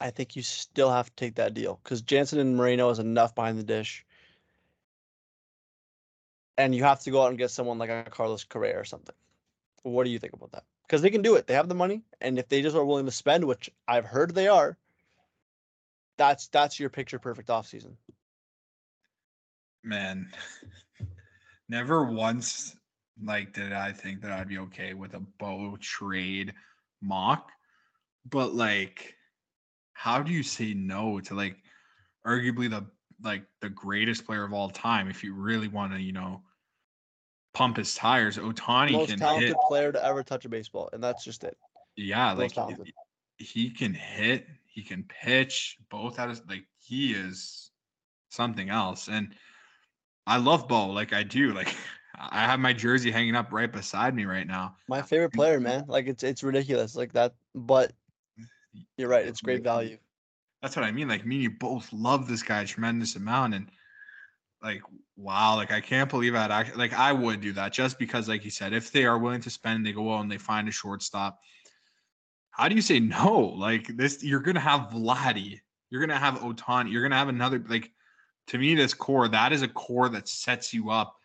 [0.00, 3.34] I think you still have to take that deal because Jansen and Moreno is enough
[3.34, 4.04] behind the dish.
[6.56, 9.14] And you have to go out and get someone like a Carlos Correa or something.
[9.82, 10.64] What do you think about that?
[10.86, 11.46] Because they can do it.
[11.46, 12.02] They have the money.
[12.20, 14.76] And if they just are willing to spend, which I've heard they are,
[16.16, 17.94] that's that's your picture perfect offseason.
[19.82, 20.30] Man,
[21.68, 22.76] never once
[23.22, 26.52] like did I think that I'd be okay with a Bo trade
[27.00, 27.50] mock.
[28.28, 29.13] But like
[29.94, 31.56] how do you say no to like
[32.26, 32.84] arguably the
[33.22, 36.42] like the greatest player of all time if you really want to, you know,
[37.54, 38.36] pump his tires?
[38.36, 39.56] Ohtani Most can talented hit.
[39.68, 41.56] player to ever touch a baseball, and that's just it.
[41.96, 42.92] Yeah, Most like talented.
[43.38, 47.70] he can hit, he can pitch, both at his like he is
[48.30, 49.08] something else.
[49.08, 49.34] And
[50.26, 51.52] I love Bo, like I do.
[51.52, 51.74] Like
[52.18, 54.76] I have my jersey hanging up right beside me right now.
[54.88, 55.84] My favorite player, man.
[55.86, 56.96] Like it's it's ridiculous.
[56.96, 57.92] Like that, but
[58.96, 59.26] you're right.
[59.26, 59.98] It's great value.
[60.62, 61.08] That's what I mean.
[61.08, 63.54] Like me and you both love this guy a tremendous amount.
[63.54, 63.70] And
[64.62, 64.82] like,
[65.16, 68.44] wow, like I can't believe I'd actually like I would do that just because, like
[68.44, 70.72] you said, if they are willing to spend, they go out and they find a
[70.72, 71.38] shortstop.
[72.50, 73.40] How do you say no?
[73.40, 75.60] Like this, you're gonna have Vladdy,
[75.90, 77.90] you're gonna have Ohtani, you're gonna have another like
[78.48, 81.16] to me, this core, that is a core that sets you up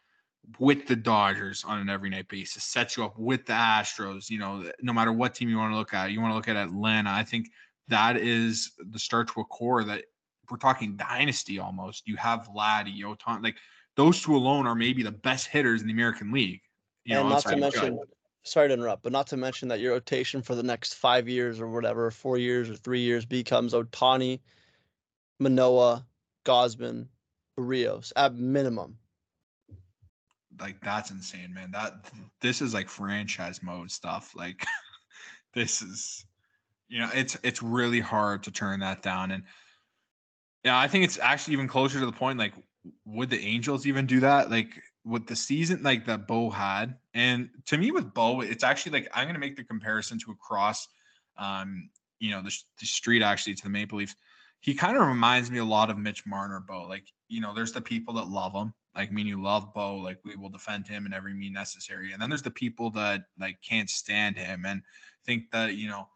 [0.58, 4.30] with the Dodgers on an every night basis, sets you up with the Astros.
[4.30, 6.48] You know, no matter what team you want to look at, you want to look
[6.48, 7.12] at Atlanta.
[7.12, 7.50] I think
[7.88, 10.06] that is the start to a core that
[10.50, 12.08] we're talking dynasty almost.
[12.08, 13.58] You have Vladdy, Ohtani, like
[13.96, 16.62] those two alone are maybe the best hitters in the American League.
[17.06, 18.00] You and know, not to mention,
[18.44, 21.60] sorry to interrupt, but not to mention that your rotation for the next five years
[21.60, 24.40] or whatever, four years or three years becomes Ohtani,
[25.40, 26.06] Manoah,
[26.46, 27.08] Gausman,
[27.58, 28.98] Rios at minimum.
[30.60, 31.72] Like that's insane, man.
[31.72, 32.10] That
[32.42, 34.34] this is like franchise mode stuff.
[34.36, 34.66] Like
[35.54, 36.26] this is
[36.88, 39.32] you know, it's it's really hard to turn that down.
[39.32, 39.44] And
[40.64, 42.54] yeah, I think it's actually even closer to the point like
[43.06, 44.50] would the Angels even do that?
[44.50, 46.96] Like with the season like that Bo had.
[47.14, 50.88] And to me with Bo, it's actually like I'm gonna make the comparison to across
[51.38, 51.90] um,
[52.20, 54.16] you know, the, the street actually to the Maple Leafs
[54.62, 56.84] he kind of reminds me a lot of Mitch Marner, Bo.
[56.88, 60.20] Like, you know, there's the people that love him, like mean you love Bo, like
[60.26, 62.12] we will defend him in every mean necessary.
[62.12, 64.82] And then there's the people that like can't stand him and
[65.26, 66.10] think that, you know,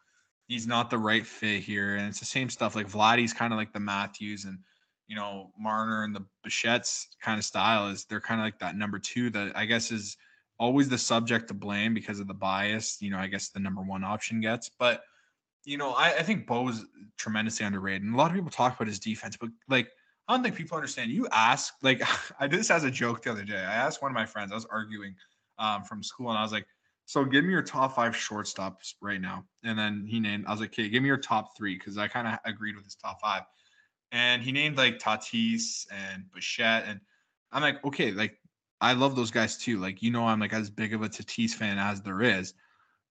[0.48, 1.96] he's not the right fit here.
[1.96, 2.76] And it's the same stuff.
[2.76, 4.60] Like Vladdy's kind of like the Matthews and
[5.08, 8.78] you know, Marner and the Bichette's kind of style is they're kind of like that
[8.78, 10.18] number two that I guess is
[10.60, 13.82] always the subject to blame because of the bias, you know, I guess the number
[13.82, 14.70] one option gets.
[14.80, 15.04] But
[15.66, 16.86] you know, I, I think Bo is
[17.18, 18.04] tremendously underrated.
[18.04, 19.90] And a lot of people talk about his defense, but like,
[20.28, 21.11] I don't think people understand.
[21.11, 22.01] You ask, like,
[22.39, 23.57] I did this as a joke the other day.
[23.57, 25.15] I asked one of my friends, I was arguing
[25.59, 26.65] um, from school, and I was like,
[27.05, 29.43] so give me your top five shortstops right now.
[29.63, 32.07] And then he named, I was like, okay, give me your top three, because I
[32.07, 33.43] kind of agreed with his top five.
[34.11, 36.86] And he named like Tatis and Bichette.
[36.88, 37.01] And
[37.51, 38.39] I'm like, okay, like,
[38.80, 39.80] I love those guys too.
[39.80, 42.53] Like, you know, I'm like as big of a Tatis fan as there is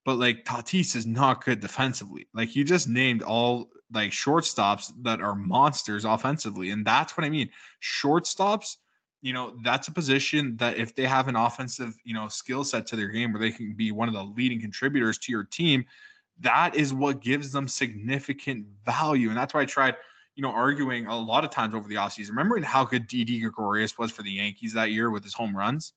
[0.04, 2.26] but like Tatis is not good defensively.
[2.34, 6.70] Like you just named all like shortstops that are monsters offensively.
[6.70, 7.50] And that's what I mean.
[7.82, 8.76] Shortstops,
[9.20, 12.86] you know, that's a position that if they have an offensive, you know, skill set
[12.88, 15.84] to their game where they can be one of the leading contributors to your team,
[16.40, 19.28] that is what gives them significant value.
[19.28, 19.96] And that's why I tried,
[20.34, 22.30] you know, arguing a lot of times over the offseason.
[22.30, 25.92] Remembering how good Didi Gregorius was for the Yankees that year with his home runs?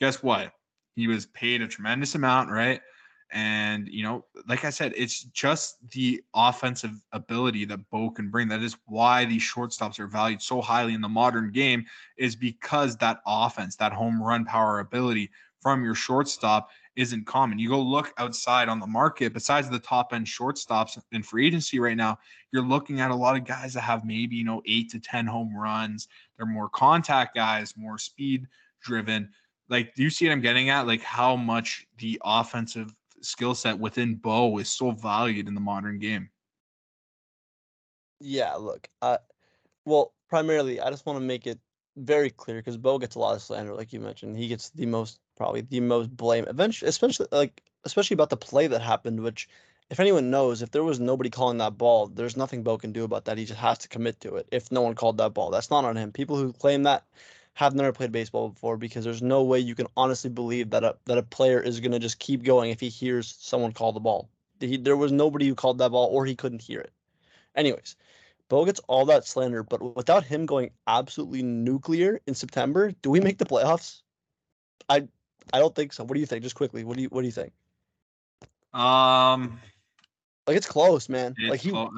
[0.00, 0.52] Guess what?
[0.94, 2.80] He was paid a tremendous amount, right?
[3.32, 8.46] And, you know, like I said, it's just the offensive ability that Bo can bring.
[8.48, 11.86] That is why these shortstops are valued so highly in the modern game,
[12.18, 15.30] is because that offense, that home run power ability
[15.60, 17.58] from your shortstop isn't common.
[17.58, 21.78] You go look outside on the market, besides the top end shortstops in free agency
[21.78, 22.18] right now,
[22.52, 25.26] you're looking at a lot of guys that have maybe, you know, eight to 10
[25.26, 26.08] home runs.
[26.36, 28.46] They're more contact guys, more speed
[28.82, 29.30] driven.
[29.70, 30.86] Like, do you see what I'm getting at?
[30.86, 32.94] Like, how much the offensive
[33.24, 36.30] skill set within Bo is so valued in the modern game.
[38.20, 39.18] Yeah, look, uh,
[39.84, 41.58] well, primarily, I just want to make it
[41.96, 44.36] very clear because Bo gets a lot of slander, like you mentioned.
[44.36, 48.66] He gets the most, probably the most blame, eventually, especially like, especially about the play
[48.68, 49.20] that happened.
[49.20, 49.48] Which,
[49.90, 53.04] if anyone knows, if there was nobody calling that ball, there's nothing Bo can do
[53.04, 53.38] about that.
[53.38, 54.48] He just has to commit to it.
[54.52, 56.12] If no one called that ball, that's not on him.
[56.12, 57.04] People who claim that
[57.54, 60.96] have never played baseball before because there's no way you can honestly believe that a
[61.04, 64.00] that a player is going to just keep going if he hears someone call the
[64.00, 64.28] ball.
[64.60, 66.92] He, there was nobody who called that ball or he couldn't hear it.
[67.56, 67.96] Anyways,
[68.48, 73.20] Bo gets all that slander, but without him going absolutely nuclear in September, do we
[73.20, 74.02] make the playoffs?
[74.88, 75.08] I
[75.52, 76.04] I don't think so.
[76.04, 76.42] What do you think?
[76.42, 77.52] Just quickly, what do you what do you think?
[78.72, 79.60] Um,
[80.46, 81.34] like it's close, man.
[81.36, 81.90] It's like he, close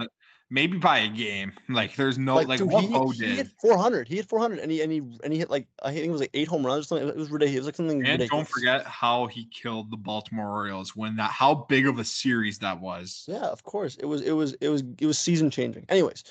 [0.54, 1.52] maybe by a game.
[1.68, 3.30] Like there's no like, like dude, what he, Bo did.
[3.30, 4.08] He hit 400.
[4.08, 6.20] He hit 400, and he and he and he hit like I think it was
[6.20, 7.08] like eight home runs or something.
[7.08, 7.56] It was ridiculous.
[7.56, 7.98] It was like something.
[7.98, 8.30] And ridiculous.
[8.30, 12.58] don't forget how he killed the Baltimore Orioles when that how big of a series
[12.60, 13.24] that was.
[13.26, 13.96] Yeah, of course.
[13.96, 15.84] It was it was it was it was season changing.
[15.88, 16.22] Anyways,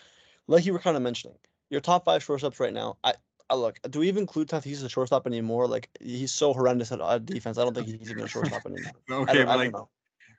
[0.48, 1.38] like you were kind of mentioning,
[1.70, 2.98] your top five shortstops right now.
[3.04, 3.14] I.
[3.50, 5.68] I look, do we even include Tatis as a shortstop anymore?
[5.68, 7.58] Like he's so horrendous at defense.
[7.58, 8.94] I don't think he's even a shortstop anymore.
[9.12, 9.90] okay, I but like, know.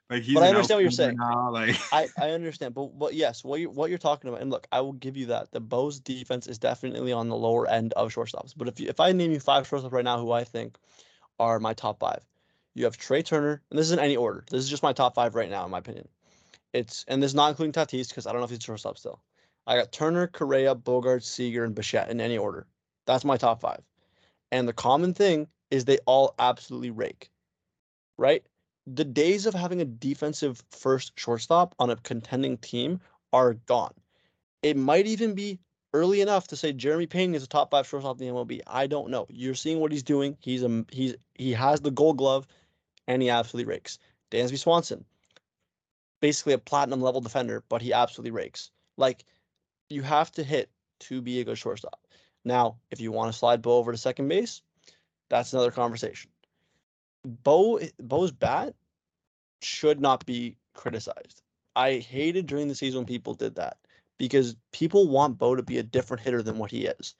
[0.09, 1.17] Like he's but I understand what you're saying.
[1.17, 4.51] Now, like I, I understand, but but yes, what you what you're talking about, and
[4.51, 5.51] look, I will give you that.
[5.51, 8.53] The Bo's defense is definitely on the lower end of shortstops.
[8.55, 10.77] But if you, if I name you five shortstops right now who I think
[11.39, 12.21] are my top five,
[12.75, 14.45] you have Trea Turner, and this isn't any order.
[14.51, 16.07] This is just my top five right now, in my opinion.
[16.73, 19.21] it's and this is not including Tatis because I don't know if he's shortstop still.
[19.65, 22.67] I got Turner, Correa, Bogart, Seager, and Bichette in any order.
[23.07, 23.81] That's my top five.
[24.51, 27.31] And the common thing is they all absolutely rake.
[28.17, 28.43] Right?
[28.87, 32.99] The days of having a defensive first shortstop on a contending team
[33.33, 33.93] are gone.
[34.61, 35.59] It might even be
[35.93, 38.61] early enough to say Jeremy Peña is a top five shortstop in the MLB.
[38.67, 39.25] I don't know.
[39.29, 40.37] You're seeing what he's doing.
[40.39, 42.47] He's a he's he has the Gold Glove,
[43.07, 43.97] and he absolutely rakes.
[44.29, 45.05] Dansby Swanson,
[46.21, 48.71] basically a platinum level defender, but he absolutely rakes.
[48.97, 49.25] Like
[49.89, 50.69] you have to hit
[51.01, 51.99] to be a good shortstop.
[52.43, 54.61] Now, if you want to slide Bo over to second base,
[55.29, 56.29] that's another conversation.
[57.25, 58.75] Bo Bo's bat
[59.61, 61.41] should not be criticized.
[61.75, 63.77] I hated during the season when people did that
[64.17, 67.15] because people want Bo to be a different hitter than what he is.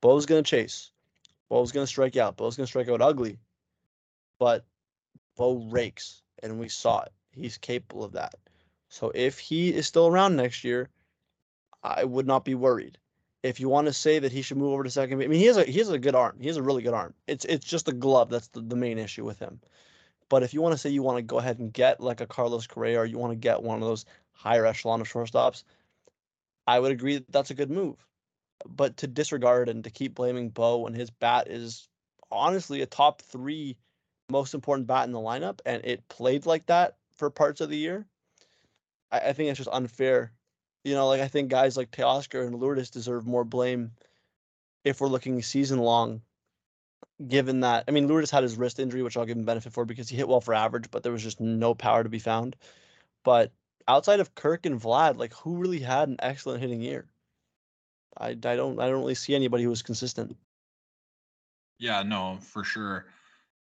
[0.00, 0.92] Bo's gonna chase.
[1.48, 2.36] Bo's gonna strike out.
[2.36, 3.38] Bo's gonna strike out ugly.
[4.38, 4.64] But
[5.36, 7.12] Bo rakes, and we saw it.
[7.32, 8.34] He's capable of that.
[8.88, 10.88] So if he is still around next year,
[11.82, 12.98] I would not be worried.
[13.42, 15.46] If you want to say that he should move over to second I mean he
[15.46, 16.36] has a he has a good arm.
[16.40, 17.14] He has a really good arm.
[17.26, 19.60] It's it's just the glove that's the, the main issue with him.
[20.28, 22.26] But if you want to say you want to go ahead and get like a
[22.26, 25.62] Carlos Correa or you want to get one of those higher echelon of shortstops,
[26.66, 27.96] I would agree that that's a good move.
[28.66, 31.88] But to disregard and to keep blaming Bo when his bat is
[32.30, 33.76] honestly a top three
[34.30, 37.78] most important bat in the lineup and it played like that for parts of the
[37.78, 38.06] year,
[39.10, 40.32] I, I think it's just unfair
[40.84, 43.92] you know, like I think guys like Teoscar and Lourdes deserve more blame
[44.84, 46.22] if we're looking season long.
[47.26, 49.84] Given that, I mean, Lourdes had his wrist injury, which I'll give him benefit for
[49.84, 52.54] because he hit well for average, but there was just no power to be found.
[53.24, 53.52] But
[53.88, 57.06] outside of Kirk and Vlad, like who really had an excellent hitting year?
[58.16, 60.36] I, I don't I don't really see anybody who was consistent.
[61.78, 63.06] Yeah, no, for sure.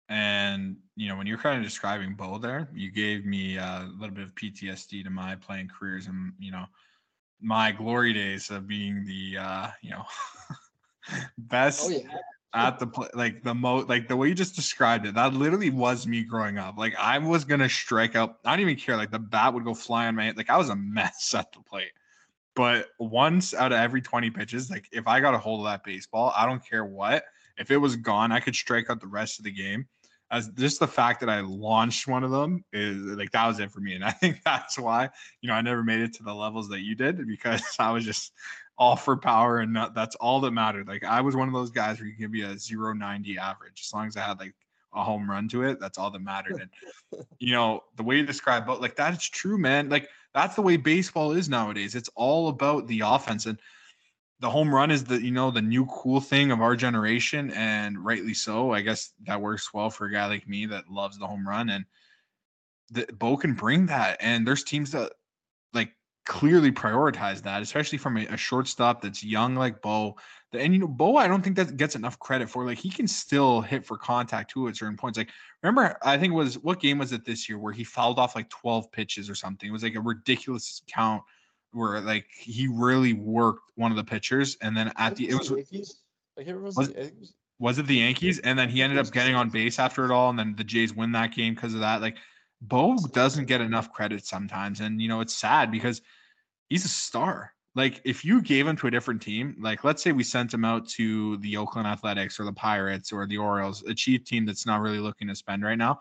[0.08, 3.94] And you know, when you're kind of describing Bo there, you gave me uh, a
[3.98, 6.66] little bit of PTSD to my playing careers, and you know,
[7.42, 10.04] my glory days of being the uh, you know
[11.38, 12.18] best oh, yeah.
[12.54, 15.16] at the play, like the most like the way you just described it.
[15.16, 16.78] That literally was me growing up.
[16.78, 18.38] Like I was gonna strike out.
[18.46, 18.98] I don't even care.
[18.98, 20.38] Like the bat would go fly on my head.
[20.38, 21.92] Like I was a mess at the plate.
[22.56, 25.84] But once out of every 20 pitches, like if I got a hold of that
[25.84, 27.26] baseball, I don't care what.
[27.58, 29.88] If it was gone, I could strike out the rest of the game
[30.36, 33.72] as just the fact that I launched one of them is like that was it
[33.72, 33.96] for me.
[33.96, 35.10] And I think that's why,
[35.42, 38.04] you know, I never made it to the levels that you did because I was
[38.04, 38.34] just
[38.78, 40.88] all for power and not, that's all that mattered.
[40.88, 43.94] Like I was one of those guys where you give me a 090 average as
[43.94, 44.54] long as I had like
[44.94, 45.80] a home run to it.
[45.80, 46.62] That's all that mattered.
[46.62, 49.88] And you know, the way you describe but like that is true, man.
[49.88, 51.96] Like that's the way baseball is nowadays.
[51.96, 53.46] It's all about the offense.
[53.46, 53.58] And
[54.46, 57.98] the home run is the you know the new cool thing of our generation and
[57.98, 58.72] rightly so.
[58.72, 61.72] I guess that works well for a guy like me that loves the home run
[61.72, 61.84] and
[62.92, 65.14] the bo can bring that and there's teams that
[65.74, 65.92] like
[66.28, 70.16] clearly prioritize that especially from a, a shortstop that's young like bo.
[70.54, 73.08] And you know bo i don't think that gets enough credit for like he can
[73.08, 75.18] still hit for contact too at certain points.
[75.18, 75.32] Like
[75.64, 78.50] remember i think was what game was it this year where he fouled off like
[78.50, 79.68] 12 pitches or something?
[79.68, 81.24] It was like a ridiculous count
[81.76, 85.52] where like he really worked one of the pitchers, and then at the it was,
[85.52, 86.94] was,
[87.60, 90.30] was it the Yankees, and then he ended up getting on base after it all,
[90.30, 92.02] and then the Jays win that game because of that.
[92.02, 92.18] Like
[92.62, 96.02] Bo doesn't get enough credit sometimes, and you know it's sad because
[96.70, 97.52] he's a star.
[97.76, 100.64] Like if you gave him to a different team, like let's say we sent him
[100.64, 104.66] out to the Oakland Athletics or the Pirates or the Orioles, a cheap team that's
[104.66, 106.00] not really looking to spend right now,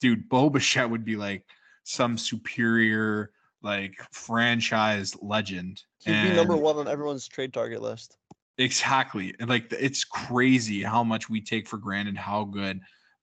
[0.00, 1.44] dude, Bo Bichette would be like
[1.84, 3.30] some superior
[3.62, 5.82] like franchise legend.
[6.04, 8.16] He'd and be number one on everyone's trade target list.
[8.58, 9.34] Exactly.
[9.40, 12.80] And like it's crazy how much we take for granted how good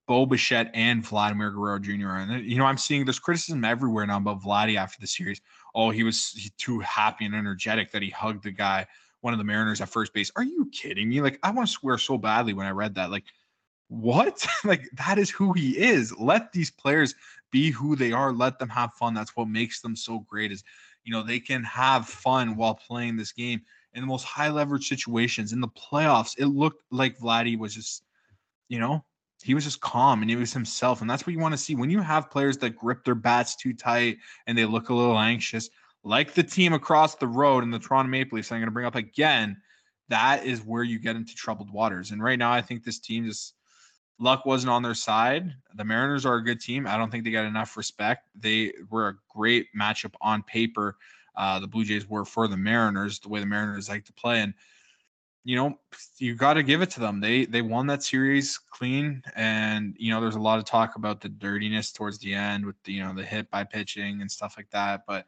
[0.09, 2.07] Bo Bichette and Vladimir Guerrero Jr.
[2.07, 2.17] are.
[2.17, 5.39] And you know, I'm seeing there's criticism everywhere now about Vladdy after the series.
[5.75, 8.87] Oh, he was too happy and energetic that he hugged the guy,
[9.21, 10.31] one of the Mariners at first base.
[10.35, 11.21] Are you kidding me?
[11.21, 13.11] Like, I want to swear so badly when I read that.
[13.11, 13.25] Like,
[13.87, 14.47] what?
[14.63, 16.11] like, that is who he is.
[16.17, 17.13] Let these players
[17.51, 19.13] be who they are let them have fun.
[19.13, 20.63] That's what makes them so great is
[21.03, 23.61] you know they can have fun while playing this game
[23.93, 25.53] in the most high leverage situations.
[25.53, 28.03] In the playoffs it looked like Vladdy was just
[28.67, 29.03] you know
[29.43, 31.01] he was just calm and he was himself.
[31.01, 31.73] And that's what you want to see.
[31.73, 35.17] When you have players that grip their bats too tight and they look a little
[35.17, 35.69] anxious
[36.03, 38.85] like the team across the road in the Toronto Maple Leafs I'm going to bring
[38.85, 39.57] up again
[40.09, 42.11] that is where you get into troubled waters.
[42.11, 43.53] And right now I think this team just
[44.19, 45.53] luck wasn't on their side.
[45.75, 46.85] The Mariners are a good team.
[46.85, 48.27] I don't think they got enough respect.
[48.35, 50.97] They were a great matchup on paper.
[51.35, 54.41] Uh, the Blue Jays were for the Mariners, the way the Mariners like to play.
[54.41, 54.53] And
[55.45, 55.79] you know,
[56.17, 57.21] you got to give it to them.
[57.21, 61.21] They they won that series clean, and you know, there's a lot of talk about
[61.21, 64.55] the dirtiness towards the end with the you know the hit by pitching and stuff
[64.57, 65.05] like that.
[65.07, 65.25] But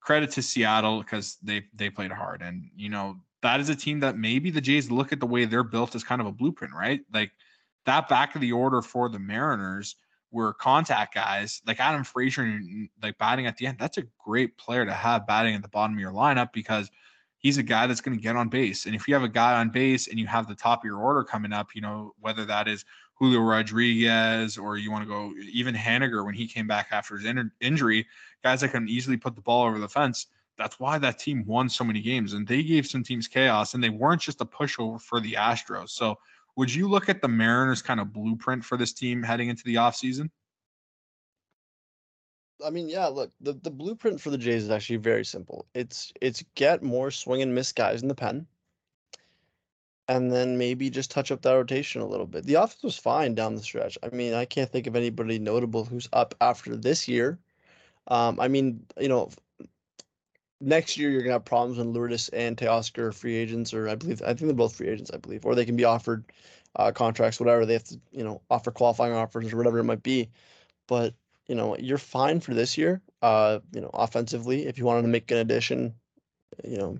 [0.00, 4.00] credit to Seattle because they they played hard, and you know that is a team
[4.00, 6.74] that maybe the Jays look at the way they're built as kind of a blueprint,
[6.74, 7.00] right?
[7.12, 7.30] Like
[7.86, 9.96] that back of the order for the Mariners
[10.30, 13.78] were contact guys like Adam Frazier, mm, like batting at the end.
[13.78, 16.90] That's a great player to have batting at the bottom of your lineup because
[17.38, 18.86] he's a guy that's going to get on base.
[18.86, 20.98] And if you have a guy on base and you have the top of your
[20.98, 25.32] order coming up, you know, whether that is Julio Rodriguez or you want to go
[25.50, 28.06] even Haniger when he came back after his in- injury,
[28.42, 30.26] guys that can easily put the ball over the fence.
[30.56, 33.82] That's why that team won so many games and they gave some teams chaos and
[33.82, 35.90] they weren't just a pushover for the Astros.
[35.90, 36.18] So,
[36.58, 39.76] would you look at the Mariners kind of blueprint for this team heading into the
[39.76, 40.28] offseason?
[42.66, 45.66] I mean, yeah, look, the, the blueprint for the Jays is actually very simple.
[45.74, 48.44] It's it's get more swing and miss guys in the pen.
[50.08, 52.44] And then maybe just touch up that rotation a little bit.
[52.44, 53.96] The offense was fine down the stretch.
[54.02, 57.38] I mean, I can't think of anybody notable who's up after this year.
[58.08, 59.30] Um, I mean, you know,
[60.60, 63.94] next year you're gonna have problems when Lourdes and Teoscar are free agents, or I
[63.94, 66.24] believe I think they're both free agents, I believe, or they can be offered
[66.76, 70.02] uh, contracts, whatever they have to, you know, offer qualifying offers or whatever it might
[70.02, 70.30] be.
[70.86, 71.14] But
[71.48, 73.00] you know, you're fine for this year.
[73.22, 75.94] Uh, you know, offensively, if you wanted to make an addition,
[76.64, 76.98] you know,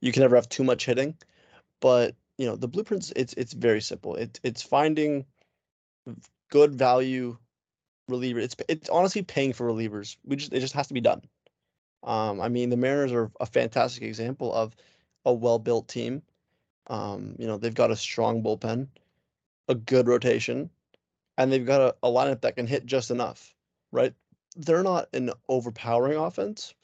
[0.00, 1.16] you can never have too much hitting.
[1.80, 4.14] But you know, the blueprints it's it's very simple.
[4.16, 5.26] It it's finding
[6.50, 7.36] good value
[8.08, 8.40] reliever.
[8.40, 10.16] It's it's honestly paying for relievers.
[10.24, 11.22] We just it just has to be done.
[12.02, 14.74] Um, I mean, the Mariners are a fantastic example of
[15.24, 16.22] a well-built team.
[16.86, 18.88] Um, you know, they've got a strong bullpen,
[19.68, 20.70] a good rotation,
[21.36, 23.54] and they've got a, a lineup that can hit just enough
[23.92, 24.14] right?
[24.56, 26.74] They're not an overpowering offense,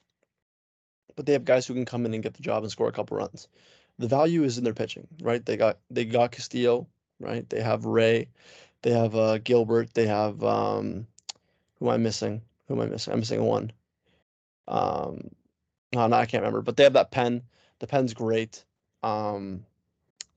[1.14, 2.92] but they have guys who can come in and get the job and score a
[2.92, 3.48] couple runs.
[3.98, 5.44] The value is in their pitching, right?
[5.44, 6.86] They got they got Castillo,
[7.18, 7.48] right?
[7.48, 8.28] They have Ray,
[8.82, 11.06] they have uh, Gilbert, they have um,
[11.78, 12.42] who am I missing?
[12.68, 13.12] Who am I missing?
[13.12, 13.72] I'm missing one.
[14.68, 15.30] Um,
[15.94, 17.42] no, I can't remember, but they have that pen.
[17.78, 18.64] The pen's great.
[19.02, 19.64] Um,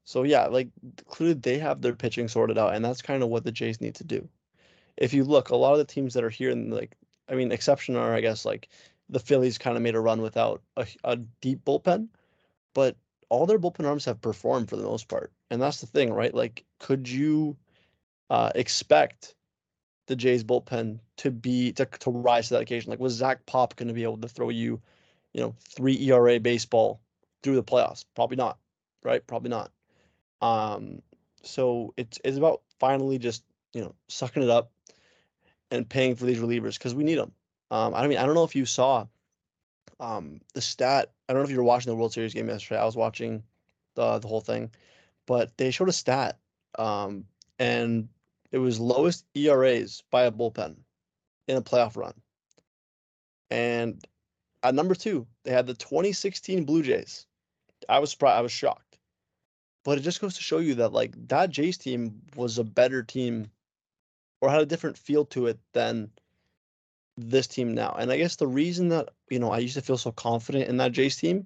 [0.06, 0.70] so yeah, like
[1.08, 3.96] clearly they have their pitching sorted out, and that's kind of what the Jays need
[3.96, 4.30] to do
[5.00, 6.96] if you look, a lot of the teams that are here in like,
[7.30, 8.70] I mean, exception are I guess like
[9.10, 12.10] the Phillies kind of made a run without a, a deep bullpen,
[12.74, 12.96] but
[13.30, 16.34] all their bullpen arms have performed for the most part, and that's the thing, right?
[16.34, 17.56] Like, could you
[18.30, 19.36] uh, expect
[20.10, 22.90] the Jays bullpen to be to, to rise to that occasion?
[22.90, 24.82] Like, was Zach Pop going to be able to throw you,
[25.34, 27.00] you know, three ERA baseball
[27.44, 28.04] through the playoffs?
[28.16, 28.58] Probably not,
[29.04, 29.26] right?
[29.26, 29.72] Probably not.
[30.42, 31.04] Um,
[31.44, 34.72] so it's it's about finally just you know sucking it up,
[35.70, 37.32] and paying for these relievers because we need them.
[37.72, 39.06] Um, I don't mean, I don't know if you saw
[40.00, 41.12] um, the stat.
[41.28, 42.82] I don't know if you were watching the World Series game yesterday.
[42.82, 43.44] I was watching
[43.94, 44.72] the the whole thing,
[45.28, 46.40] but they showed a stat,
[46.80, 47.26] um,
[47.60, 48.10] and
[48.52, 50.76] it was lowest ERAs by a bullpen
[51.48, 52.14] in a playoff run.
[53.50, 54.04] And
[54.64, 57.26] at number two, they had the 2016 Blue Jays.
[57.88, 58.38] I was surprised.
[58.38, 58.98] I was shocked,
[59.84, 63.02] but it just goes to show you that like that Jays team was a better
[63.04, 63.50] team
[64.42, 66.12] or had a different feel to it than
[67.18, 67.96] this team now.
[67.98, 70.78] And I guess the reason that, you know, I used to feel so confident in
[70.78, 71.46] that Jays team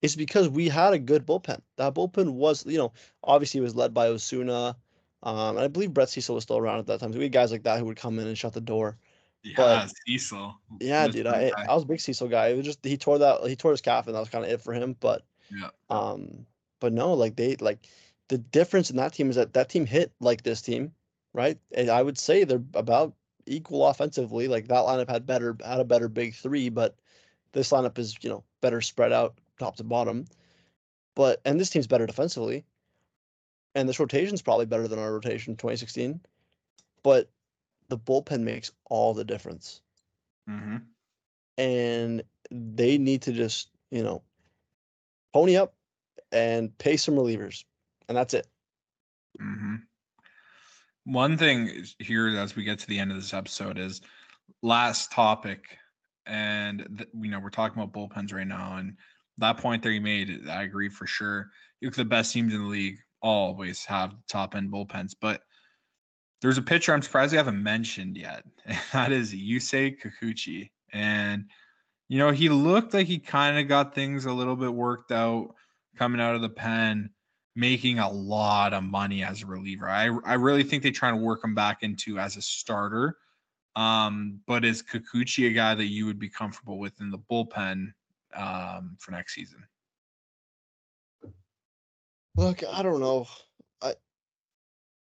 [0.00, 1.60] is because we had a good bullpen.
[1.76, 4.76] That bullpen was, you know, obviously was led by Osuna.
[5.22, 7.12] Um, and I believe Brett Cecil was still around at that time.
[7.12, 8.96] So we had guys like that who would come in and shut the door.
[9.44, 10.54] Yeah, but, Cecil.
[10.80, 11.26] Yeah, dude.
[11.26, 12.48] I, I was a big Cecil guy.
[12.48, 14.50] It was just he tore that he tore his calf and that was kind of
[14.50, 14.96] it for him.
[15.00, 15.68] But yeah.
[15.90, 16.46] Um,
[16.80, 17.86] but no, like they like
[18.28, 20.92] the difference in that team is that that team hit like this team
[21.32, 21.58] right?
[21.72, 23.14] And I would say they're about
[23.46, 24.48] equal offensively.
[24.48, 26.96] Like that lineup had better had a better big three, but
[27.52, 30.26] this lineup is you know better spread out top to bottom.
[31.14, 32.64] But and this team's better defensively,
[33.74, 36.20] and this rotation's probably better than our rotation 2016.
[37.02, 37.30] But
[37.88, 39.80] the bullpen makes all the difference,
[40.48, 40.76] mm-hmm.
[41.58, 44.22] and they need to just you know
[45.32, 45.74] pony up
[46.30, 47.64] and pay some relievers,
[48.08, 48.46] and that's it.
[49.40, 49.76] Mm-hmm.
[51.04, 54.00] One thing here as we get to the end of this episode is
[54.62, 55.76] last topic,
[56.26, 58.96] and th- you know we're talking about bullpens right now, and
[59.38, 61.50] that point that you made, I agree for sure.
[61.80, 65.42] You look the best teams in the league always have top end bullpens, but
[66.40, 71.44] there's a pitcher I'm surprised we haven't mentioned yet, and that is Yusei Kikuchi, and
[72.08, 75.54] you know he looked like he kind of got things a little bit worked out
[75.96, 77.10] coming out of the pen
[77.54, 79.88] making a lot of money as a reliever.
[79.88, 83.18] I I really think they try to work him back into as a starter.
[83.74, 87.92] Um, but is Kikuchi a guy that you would be comfortable with in the bullpen
[88.34, 89.64] um, for next season?
[92.36, 93.26] Look, I don't know.
[93.82, 93.94] I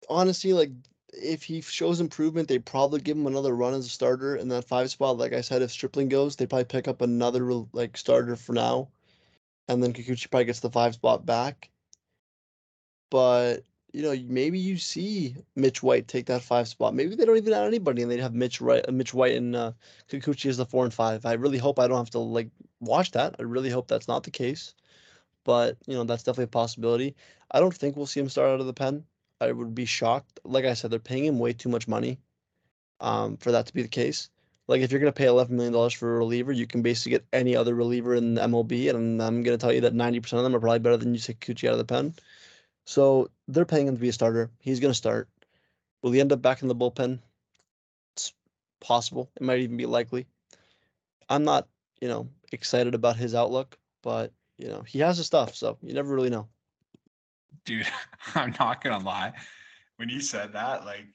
[0.09, 0.71] honestly like
[1.13, 4.65] if he shows improvement, they probably give him another run as a starter in that
[4.65, 5.17] five spot.
[5.17, 8.89] Like I said, if Stripling goes, they probably pick up another like starter for now,
[9.67, 11.69] and then Kikuchi probably gets the five spot back.
[13.09, 16.93] But you know, maybe you see Mitch White take that five spot.
[16.93, 19.71] Maybe they don't even add anybody, and they'd have Mitch White, Mitch White, and uh,
[20.09, 21.25] Kikuchi as the four and five.
[21.25, 22.49] I really hope I don't have to like
[22.79, 23.35] watch that.
[23.39, 24.75] I really hope that's not the case,
[25.43, 27.15] but you know, that's definitely a possibility.
[27.51, 29.03] I don't think we'll see him start out of the pen.
[29.41, 30.39] I would be shocked.
[30.43, 32.19] Like I said, they're paying him way too much money,
[32.99, 34.29] um, for that to be the case.
[34.67, 37.25] Like if you're gonna pay eleven million dollars for a reliever, you can basically get
[37.33, 40.43] any other reliever in the MLB, and I'm gonna tell you that ninety percent of
[40.43, 42.13] them are probably better than you take Kikuchi out of the pen.
[42.89, 44.49] So they're paying him to be a starter.
[44.57, 45.29] He's going to start.
[46.01, 47.19] Will he end up back in the bullpen?
[48.15, 48.33] It's
[48.79, 49.29] possible.
[49.35, 50.25] It might even be likely.
[51.29, 51.67] I'm not,
[52.01, 55.93] you know, excited about his outlook, but you know, he has the stuff, so you
[55.93, 56.47] never really know.
[57.65, 57.87] Dude,
[58.35, 59.33] I'm not gonna lie.
[59.95, 61.07] When you said that, like,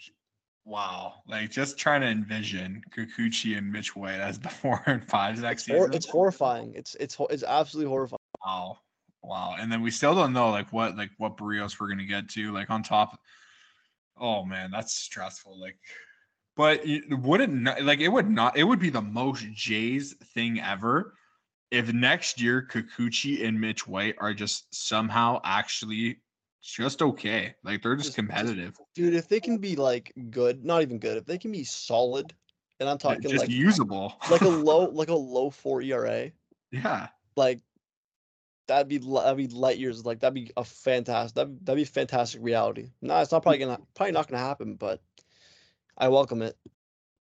[0.65, 5.41] wow, like just trying to envision Kikuchi and Mitch White as the four and fives
[5.43, 5.95] next Hor- season.
[5.95, 6.73] it's horrifying.
[6.75, 8.19] It's it's it's absolutely horrifying.
[8.45, 8.79] Wow.
[9.23, 9.57] Wow.
[9.59, 12.53] And then we still don't know like what like what Berrios we're gonna get to.
[12.53, 13.19] Like on top.
[14.19, 15.61] Oh man, that's stressful.
[15.61, 15.77] Like,
[16.57, 21.15] but it wouldn't like it would not it would be the most Jays thing ever
[21.75, 26.21] if next year Kikuchi and Mitch White are just somehow actually
[26.63, 27.55] just okay.
[27.63, 28.79] Like they're just Just- just- competitive.
[28.95, 32.33] Dude, if they can be like good, not even good, if they can be solid,
[32.81, 34.15] and I'm talking just like usable.
[34.31, 36.31] like a low like a low four ERA,
[36.73, 37.09] yeah.
[37.37, 37.61] like
[38.67, 40.05] that'd be that'd be light years.
[40.07, 42.91] Like that'd be a fantastic that'd, that'd be fantastic reality.
[43.03, 45.03] No, it's not probably gonna probably not gonna happen, but
[45.99, 46.57] I welcome it.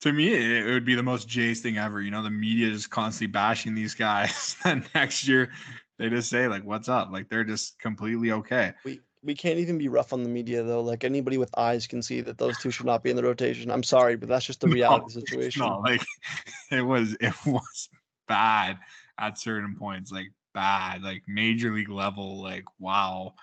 [0.03, 2.01] To me, it, would be the most Jays thing ever.
[2.01, 4.57] You know, the media is constantly bashing these guys.
[4.65, 5.49] and next year,
[5.97, 8.73] they just say like, "What's up?" Like they're just completely okay.
[8.83, 10.81] We we can't even be rough on the media though.
[10.81, 13.71] Like anybody with eyes can see that those two should not be in the rotation.
[13.71, 15.61] I'm sorry, but that's just the No, reality of the situation.
[15.61, 16.01] No, like
[16.71, 17.87] it was it was
[18.27, 18.79] bad
[19.17, 23.35] at certain points, like bad, like major league level, like wow,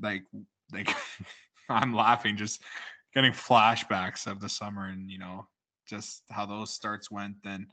[0.00, 0.22] like
[0.72, 0.96] like
[1.68, 2.62] I'm laughing just
[3.12, 5.46] getting flashbacks of the summer and you know
[5.90, 7.66] just how those starts went then.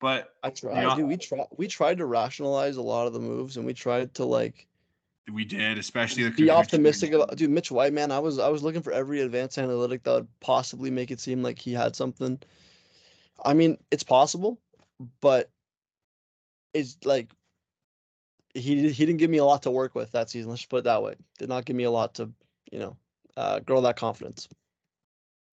[0.00, 0.96] But I tried, Yeah.
[0.96, 1.06] dude.
[1.06, 4.24] We tried we tried to rationalize a lot of the moves, and we tried to
[4.24, 4.66] like
[5.32, 7.36] we did, especially the be optimistic about.
[7.36, 10.40] Dude, Mitch White, man, I was I was looking for every advanced analytic that would
[10.40, 12.38] possibly make it seem like he had something.
[13.42, 14.60] I mean, it's possible,
[15.20, 15.50] but
[16.74, 17.30] it's like
[18.52, 20.50] he he didn't give me a lot to work with that season.
[20.50, 21.14] Let's put it that way.
[21.38, 22.30] Did not give me a lot to
[22.70, 22.96] you know
[23.36, 24.48] uh, grow that confidence.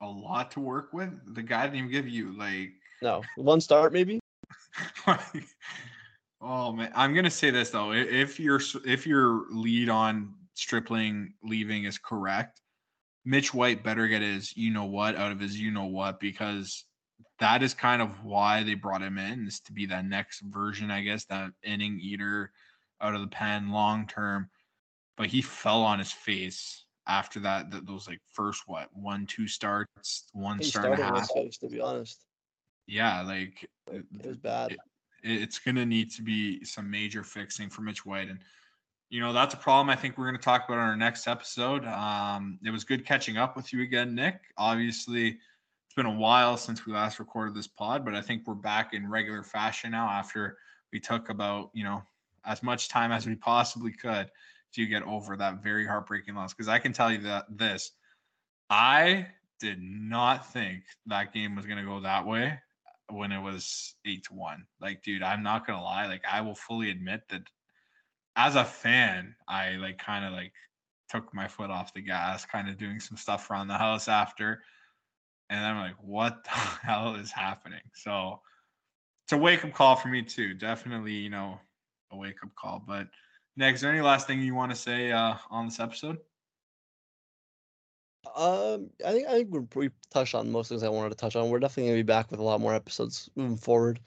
[0.01, 1.11] A lot to work with.
[1.35, 2.71] The guy didn't even give you like
[3.01, 4.19] No, one start maybe.
[6.41, 7.93] oh man, I'm gonna say this though.
[7.93, 12.61] If your if your lead on Stripling leaving is correct,
[13.25, 16.85] Mitch White better get his you know what out of his you know what because
[17.39, 20.91] that is kind of why they brought him in is to be that next version,
[20.91, 22.51] I guess, that inning eater
[23.01, 24.49] out of the pen long term.
[25.17, 27.69] But he fell on his face after that.
[27.71, 31.27] That those like first what one two starts, one He start and a half.
[31.27, 32.23] to be honest.
[32.87, 34.71] Yeah, like It was bad.
[34.71, 34.79] it-
[35.23, 38.27] it's going to need to be some major fixing for Mitch White.
[38.29, 38.39] And,
[39.11, 41.27] you know, that's a problem I think we're going to talk about on our next
[41.27, 41.85] episode.
[41.85, 44.39] Um, it was good catching up with you again, Nick.
[44.57, 45.27] Obviously,
[45.85, 48.95] it's been a while since we last recorded this pod, but I think we're back
[48.95, 50.57] in regular fashion now after
[50.91, 52.01] we took about, you know,
[52.43, 54.31] as much time as we possibly could
[54.73, 56.53] to get over that very heartbreaking loss.
[56.53, 57.91] Because I can tell you that this,
[58.69, 59.27] I
[59.59, 62.59] did not think that game was going to go that way
[63.11, 64.65] when it was eight to one.
[64.79, 66.07] Like, dude, I'm not gonna lie.
[66.07, 67.43] Like, I will fully admit that
[68.35, 70.53] as a fan, I like kind of like
[71.09, 74.63] took my foot off the gas, kind of doing some stuff around the house after.
[75.49, 76.49] And I'm like, what the
[76.83, 77.81] hell is happening?
[77.93, 78.39] So
[79.25, 80.53] it's a wake up call for me too.
[80.53, 81.59] Definitely, you know,
[82.11, 82.81] a wake up call.
[82.85, 83.07] But
[83.57, 86.19] Nick, is there any last thing you want to say uh, on this episode?
[88.35, 91.35] Um, I think I think we're, we touched on most things I wanted to touch
[91.35, 91.49] on.
[91.49, 93.99] We're definitely gonna be back with a lot more episodes moving forward.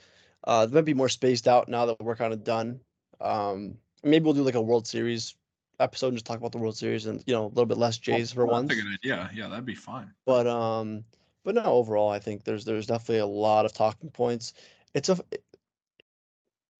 [0.44, 2.80] Uh, they might be more spaced out now that we're kind of done.
[3.20, 5.34] Um, maybe we'll do like a World Series
[5.80, 7.98] episode and just talk about the World Series and you know a little bit less
[7.98, 8.68] Jays for once.
[8.68, 9.30] That's a good idea.
[9.34, 10.10] Yeah, that'd be fine.
[10.24, 11.04] But um,
[11.44, 14.54] but no, overall, I think there's there's definitely a lot of talking points.
[14.94, 15.18] It's a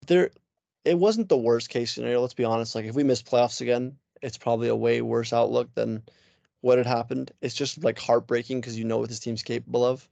[0.07, 0.31] there.
[0.85, 2.21] It wasn't the worst case scenario.
[2.21, 2.75] Let's be honest.
[2.75, 6.03] Like if we miss playoffs again, it's probably a way worse outlook than
[6.61, 7.31] what had happened.
[7.43, 10.09] It's just like heartbreaking because you know what this team's capable of.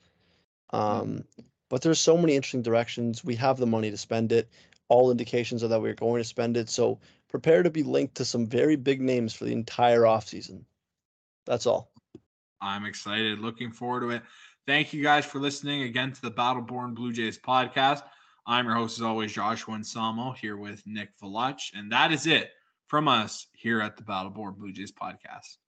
[0.70, 1.24] Um,
[1.68, 3.24] but there's so many interesting directions.
[3.24, 4.50] We have the money to spend it.
[4.88, 6.68] All indications are that we're going to spend it.
[6.68, 10.64] So prepare to be linked to some very big names for the entire offseason.
[11.46, 11.90] That's all.
[12.60, 13.38] I'm excited.
[13.38, 14.22] Looking forward to it.
[14.66, 18.02] Thank you guys for listening again to the Battle Born Blue Jays podcast.
[18.46, 21.70] I'm your host, as always, Joshua Anselmo, here with Nick Velach.
[21.74, 22.50] And that is it
[22.88, 25.58] from us here at the Battle Born Blue Jays podcast.